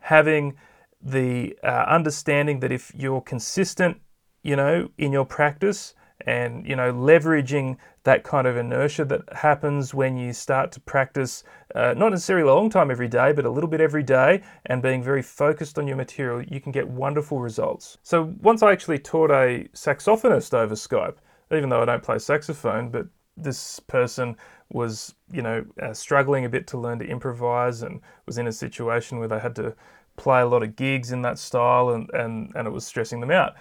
having 0.00 0.54
the 1.00 1.56
uh, 1.62 1.84
understanding 1.88 2.60
that 2.60 2.72
if 2.72 2.92
you're 2.94 3.20
consistent, 3.20 4.00
you 4.42 4.56
know, 4.56 4.90
in 4.98 5.12
your 5.12 5.24
practice 5.24 5.94
and 6.26 6.66
you 6.66 6.76
know 6.76 6.92
leveraging 6.92 7.76
that 8.04 8.24
kind 8.24 8.46
of 8.46 8.56
inertia 8.56 9.04
that 9.04 9.20
happens 9.32 9.94
when 9.94 10.16
you 10.16 10.32
start 10.32 10.72
to 10.72 10.80
practice 10.80 11.44
uh, 11.74 11.94
not 11.96 12.10
necessarily 12.10 12.48
a 12.48 12.54
long 12.54 12.70
time 12.70 12.90
every 12.90 13.08
day 13.08 13.32
but 13.32 13.44
a 13.44 13.50
little 13.50 13.68
bit 13.68 13.80
every 13.80 14.02
day 14.02 14.42
and 14.66 14.82
being 14.82 15.02
very 15.02 15.22
focused 15.22 15.78
on 15.78 15.86
your 15.86 15.96
material 15.96 16.42
you 16.42 16.60
can 16.60 16.72
get 16.72 16.86
wonderful 16.88 17.40
results. 17.40 17.98
So 18.02 18.34
once 18.40 18.62
i 18.62 18.72
actually 18.72 18.98
taught 18.98 19.30
a 19.30 19.68
saxophonist 19.74 20.54
over 20.54 20.74
skype 20.74 21.16
even 21.52 21.68
though 21.68 21.82
i 21.82 21.84
don't 21.84 22.02
play 22.02 22.18
saxophone 22.18 22.90
but 22.90 23.06
this 23.36 23.80
person 23.80 24.36
was 24.70 25.14
you 25.30 25.42
know 25.42 25.64
uh, 25.82 25.92
struggling 25.92 26.44
a 26.44 26.48
bit 26.48 26.66
to 26.68 26.78
learn 26.78 26.98
to 26.98 27.06
improvise 27.06 27.82
and 27.82 28.00
was 28.26 28.38
in 28.38 28.46
a 28.46 28.52
situation 28.52 29.18
where 29.18 29.28
they 29.28 29.38
had 29.38 29.54
to 29.56 29.74
play 30.16 30.42
a 30.42 30.46
lot 30.46 30.62
of 30.62 30.76
gigs 30.76 31.10
in 31.10 31.22
that 31.22 31.38
style 31.38 31.90
and, 31.90 32.10
and, 32.12 32.52
and 32.54 32.68
it 32.68 32.70
was 32.70 32.84
stressing 32.84 33.20
them 33.20 33.30
out. 33.30 33.54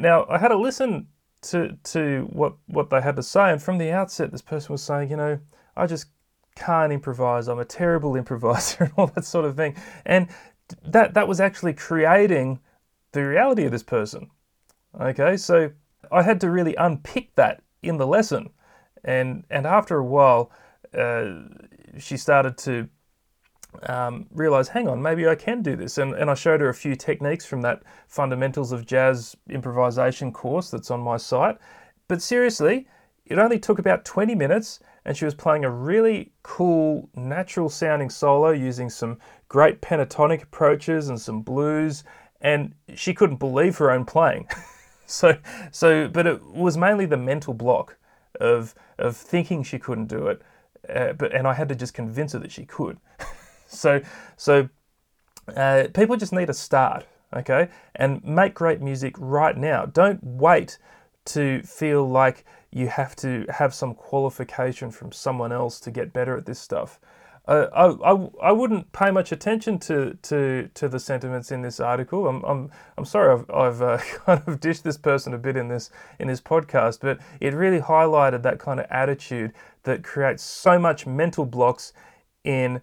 Now 0.00 0.26
i 0.28 0.38
had 0.38 0.48
to 0.48 0.56
listen 0.56 1.06
to 1.42 1.76
to 1.84 2.28
what 2.32 2.54
what 2.66 2.90
they 2.90 3.00
had 3.00 3.16
to 3.16 3.22
say. 3.22 3.50
And 3.50 3.62
from 3.62 3.78
the 3.78 3.90
outset, 3.90 4.30
this 4.30 4.42
person 4.42 4.72
was 4.72 4.82
saying, 4.82 5.10
you 5.10 5.16
know, 5.16 5.38
I 5.76 5.86
just 5.86 6.06
can't 6.54 6.92
improvise. 6.92 7.48
I'm 7.48 7.58
a 7.58 7.64
terrible 7.64 8.16
improviser 8.22 8.84
and 8.84 8.92
all 8.96 9.08
that 9.08 9.24
sort 9.24 9.44
of 9.44 9.56
thing. 9.56 9.76
And 10.04 10.28
that 10.84 11.14
that 11.14 11.28
was 11.28 11.40
actually 11.40 11.74
creating 11.74 12.60
the 13.12 13.26
reality 13.26 13.64
of 13.64 13.72
this 13.72 13.82
person. 13.82 14.30
Okay, 15.00 15.36
so 15.36 15.70
I 16.10 16.22
had 16.22 16.40
to 16.42 16.50
really 16.50 16.74
unpick 16.76 17.34
that 17.36 17.62
in 17.82 17.96
the 17.96 18.06
lesson, 18.06 18.50
and 19.04 19.44
and 19.50 19.66
after 19.66 19.98
a 19.98 20.04
while, 20.04 20.50
uh, 20.96 21.32
she 21.98 22.16
started 22.16 22.58
to 22.58 22.88
um, 23.84 24.26
hang 24.36 24.88
on, 24.88 25.02
maybe 25.02 25.26
I 25.26 25.34
can 25.34 25.62
do 25.62 25.76
this. 25.76 25.98
And, 25.98 26.14
and 26.14 26.30
I 26.30 26.34
showed 26.34 26.60
her 26.60 26.68
a 26.68 26.74
few 26.74 26.94
techniques 26.94 27.44
from 27.44 27.62
that 27.62 27.82
Fundamentals 28.06 28.72
of 28.72 28.86
Jazz 28.86 29.36
improvisation 29.48 30.32
course 30.32 30.70
that's 30.70 30.90
on 30.90 31.00
my 31.00 31.16
site. 31.16 31.58
But 32.08 32.22
seriously, 32.22 32.86
it 33.26 33.38
only 33.38 33.58
took 33.58 33.78
about 33.78 34.04
20 34.04 34.34
minutes, 34.34 34.80
and 35.04 35.16
she 35.16 35.24
was 35.24 35.34
playing 35.34 35.64
a 35.64 35.70
really 35.70 36.32
cool, 36.42 37.08
natural 37.14 37.68
sounding 37.68 38.10
solo 38.10 38.50
using 38.50 38.90
some 38.90 39.18
great 39.48 39.80
pentatonic 39.80 40.42
approaches 40.42 41.08
and 41.08 41.20
some 41.20 41.42
blues, 41.42 42.04
and 42.40 42.74
she 42.94 43.14
couldn't 43.14 43.36
believe 43.36 43.78
her 43.78 43.90
own 43.90 44.04
playing. 44.04 44.48
so, 45.06 45.36
so, 45.70 46.08
but 46.08 46.26
it 46.26 46.44
was 46.44 46.76
mainly 46.76 47.06
the 47.06 47.16
mental 47.16 47.54
block 47.54 47.96
of, 48.40 48.74
of 48.98 49.16
thinking 49.16 49.62
she 49.62 49.78
couldn't 49.78 50.06
do 50.06 50.26
it. 50.26 50.42
Uh, 50.88 51.12
but 51.12 51.32
and 51.32 51.46
I 51.46 51.54
had 51.54 51.68
to 51.68 51.76
just 51.76 51.94
convince 51.94 52.32
her 52.32 52.40
that 52.40 52.50
she 52.50 52.64
could. 52.64 52.98
So, 53.72 54.00
so 54.36 54.68
uh, 55.56 55.88
people 55.94 56.16
just 56.16 56.32
need 56.32 56.46
to 56.46 56.54
start, 56.54 57.06
okay, 57.34 57.68
and 57.94 58.24
make 58.24 58.54
great 58.54 58.80
music 58.80 59.14
right 59.18 59.56
now. 59.56 59.86
Don't 59.86 60.22
wait 60.22 60.78
to 61.26 61.62
feel 61.62 62.08
like 62.08 62.44
you 62.70 62.88
have 62.88 63.14
to 63.16 63.44
have 63.48 63.74
some 63.74 63.94
qualification 63.94 64.90
from 64.90 65.12
someone 65.12 65.52
else 65.52 65.78
to 65.80 65.90
get 65.90 66.12
better 66.12 66.36
at 66.36 66.46
this 66.46 66.58
stuff. 66.58 66.98
Uh, 67.46 67.66
I, 67.74 68.12
I, 68.12 68.28
I 68.50 68.52
wouldn't 68.52 68.92
pay 68.92 69.10
much 69.10 69.32
attention 69.32 69.78
to, 69.80 70.16
to, 70.22 70.70
to 70.74 70.88
the 70.88 71.00
sentiments 71.00 71.50
in 71.50 71.60
this 71.60 71.80
article. 71.80 72.28
I'm, 72.28 72.42
I'm, 72.44 72.70
I'm 72.96 73.04
sorry 73.04 73.32
I've, 73.32 73.50
I've 73.50 73.82
uh, 73.82 73.98
kind 74.26 74.42
of 74.46 74.60
dished 74.60 74.84
this 74.84 74.96
person 74.96 75.34
a 75.34 75.38
bit 75.38 75.56
in 75.56 75.68
this, 75.68 75.90
in 76.20 76.28
this 76.28 76.40
podcast, 76.40 77.00
but 77.00 77.18
it 77.40 77.52
really 77.52 77.80
highlighted 77.80 78.42
that 78.42 78.60
kind 78.60 78.78
of 78.78 78.86
attitude 78.90 79.52
that 79.82 80.04
creates 80.04 80.44
so 80.44 80.78
much 80.78 81.04
mental 81.04 81.44
blocks 81.44 81.92
in 82.44 82.80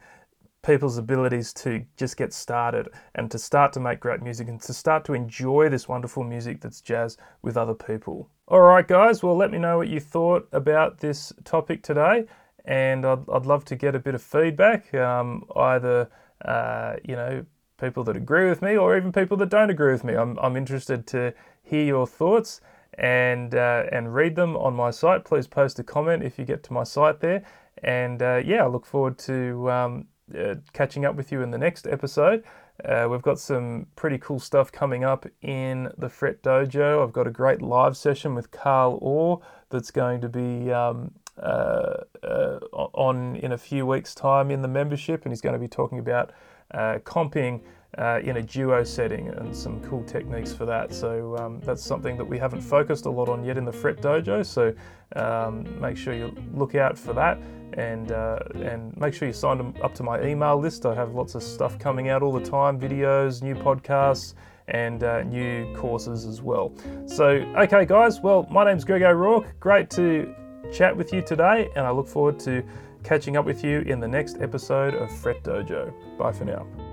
people's 0.62 0.98
abilities 0.98 1.54
to 1.54 1.86
just 1.96 2.18
get 2.18 2.34
started 2.34 2.90
and 3.16 3.32
to 3.32 3.40
start 3.40 3.72
to 3.74 3.80
make 3.80 4.00
great 4.00 4.22
music 4.22 4.48
and 4.48 4.62
to 4.62 4.74
start 4.74 5.06
to 5.06 5.14
enjoy 5.14 5.70
this 5.70 5.88
wonderful 5.88 6.24
music 6.24 6.62
that's 6.62 6.82
jazz 6.82 7.18
with 7.42 7.56
other 7.56 7.74
people. 7.74 8.30
All 8.48 8.62
right, 8.62 8.88
guys, 8.88 9.24
well, 9.24 9.38
let 9.38 9.52
me 9.52 9.58
know 9.58 9.78
what 9.78 9.88
you 9.88 10.00
thought 10.00 10.48
about 10.52 11.00
this 11.00 11.32
topic 11.44 11.84
today, 11.84 12.26
and 12.66 13.06
I'd, 13.06 13.30
I'd 13.32 13.46
love 13.46 13.64
to 13.66 13.76
get 13.76 13.96
a 13.96 14.00
bit 14.00 14.16
of 14.16 14.22
feedback, 14.22 14.94
um, 14.94 15.46
either, 15.56 16.10
uh, 16.44 16.96
you 17.04 17.16
know, 17.16 17.46
people 17.80 18.04
that 18.04 18.18
agree 18.18 18.50
with 18.50 18.62
me 18.62 18.76
or 18.76 18.98
even 18.98 19.12
people 19.12 19.38
that 19.38 19.50
don't 19.50 19.70
agree 19.70 19.94
with 19.94 20.04
me. 20.04 20.14
I'm, 20.14 20.38
I'm 20.40 20.58
interested 20.58 21.08
to 21.08 21.34
hear 21.64 21.84
your 21.84 22.06
thoughts 22.06 22.60
and 22.98 23.56
uh, 23.56 23.84
and 23.92 24.14
read 24.14 24.36
them 24.36 24.58
on 24.58 24.76
my 24.76 24.92
site. 24.92 25.24
Please 25.24 25.48
post 25.48 25.80
a 25.80 25.84
comment 25.84 26.24
if 26.24 26.38
you 26.38 26.44
get 26.44 26.64
to 26.64 26.74
my 26.74 26.84
site 26.84 27.22
there. 27.22 27.44
And 27.82 28.22
uh, 28.22 28.42
yeah, 28.44 28.66
I 28.66 28.68
look 28.68 28.86
forward 28.86 29.18
to 29.20 29.72
um, 29.72 30.08
uh, 30.38 30.56
catching 30.74 31.06
up 31.06 31.16
with 31.16 31.32
you 31.32 31.42
in 31.42 31.52
the 31.52 31.58
next 31.58 31.88
episode. 31.88 32.44
Uh, 32.86 33.08
we've 33.10 33.22
got 33.22 33.40
some 33.40 33.88
pretty 33.96 34.18
cool 34.18 34.40
stuff 34.40 34.72
coming 34.72 35.04
up 35.04 35.26
in 35.42 35.92
the 35.98 36.10
Fret 36.10 36.42
Dojo. 36.42 37.04
I've 37.04 37.14
got 37.14 37.28
a 37.28 37.32
great 37.32 37.62
live 37.62 37.98
session 37.98 38.36
with 38.36 38.52
Carl 38.52 38.98
Orr 39.02 39.42
that's 39.70 39.92
going 39.92 40.22
to 40.22 40.30
be 40.30 40.72
um, 40.72 41.12
uh, 41.38 42.04
uh, 42.24 42.60
on 42.74 43.36
in 43.38 43.52
a 43.52 43.58
few 43.58 43.86
weeks' 43.86 44.16
time 44.16 44.52
in 44.52 44.62
the 44.62 44.68
membership, 44.68 45.24
and 45.24 45.32
he's 45.32 45.42
going 45.42 45.54
to 45.54 45.60
be 45.60 45.68
talking 45.68 46.00
about 46.00 46.32
uh, 46.74 47.00
comping 47.04 47.62
uh, 47.98 48.20
in 48.24 48.38
a 48.38 48.42
duo 48.42 48.84
setting 48.84 49.30
and 49.30 49.56
some 49.56 49.82
cool 49.82 50.04
techniques 50.04 50.54
for 50.54 50.66
that. 50.66 50.94
So 50.94 51.36
um, 51.38 51.60
that's 51.62 51.84
something 51.84 52.18
that 52.18 52.26
we 52.26 52.38
haven't 52.38 52.62
focused 52.62 53.06
a 53.06 53.10
lot 53.10 53.30
on 53.30 53.44
yet 53.44 53.58
in 53.58 53.66
the 53.66 53.72
Fret 53.72 53.98
Dojo. 53.98 54.46
So 54.46 54.74
um, 55.16 55.80
make 55.82 55.98
sure 55.98 56.14
you 56.14 56.36
look 56.54 56.76
out 56.76 56.98
for 56.98 57.14
that 57.14 57.40
and 57.74 58.12
uh, 58.12 58.40
and 58.56 58.96
make 58.98 59.14
sure 59.14 59.28
you 59.28 59.34
sign 59.34 59.74
up 59.84 59.94
to 59.96 60.04
my 60.04 60.22
email 60.24 60.58
list. 60.60 60.86
I 60.86 60.94
have 60.96 61.16
lots 61.16 61.36
of 61.36 61.44
stuff 61.44 61.80
coming 61.80 62.10
out 62.10 62.22
all 62.22 62.32
the 62.32 62.46
time, 62.46 62.80
videos, 62.80 63.42
new 63.42 63.56
podcasts. 63.56 64.34
And 64.72 65.04
uh, 65.04 65.24
new 65.24 65.76
courses 65.76 66.28
as 66.28 66.44
well. 66.44 66.72
So, 67.08 67.26
okay, 67.58 67.88
guys, 67.88 68.22
well, 68.22 68.46
my 68.52 68.64
name's 68.64 68.86
Greg 68.86 69.02
O'Rourke. 69.02 69.60
Great 69.60 69.90
to 69.90 70.32
chat 70.72 70.96
with 70.96 71.12
you 71.12 71.24
today, 71.24 71.72
and 71.76 71.88
I 71.88 71.90
look 71.90 72.08
forward 72.08 72.40
to 72.42 72.64
catching 73.04 73.36
up 73.36 73.46
with 73.46 73.64
you 73.64 73.80
in 73.80 74.00
the 74.00 74.08
next 74.08 74.38
episode 74.42 74.94
of 74.94 75.12
Fret 75.12 75.42
Dojo. 75.44 75.92
Bye 76.20 76.32
for 76.32 76.46
now. 76.46 76.89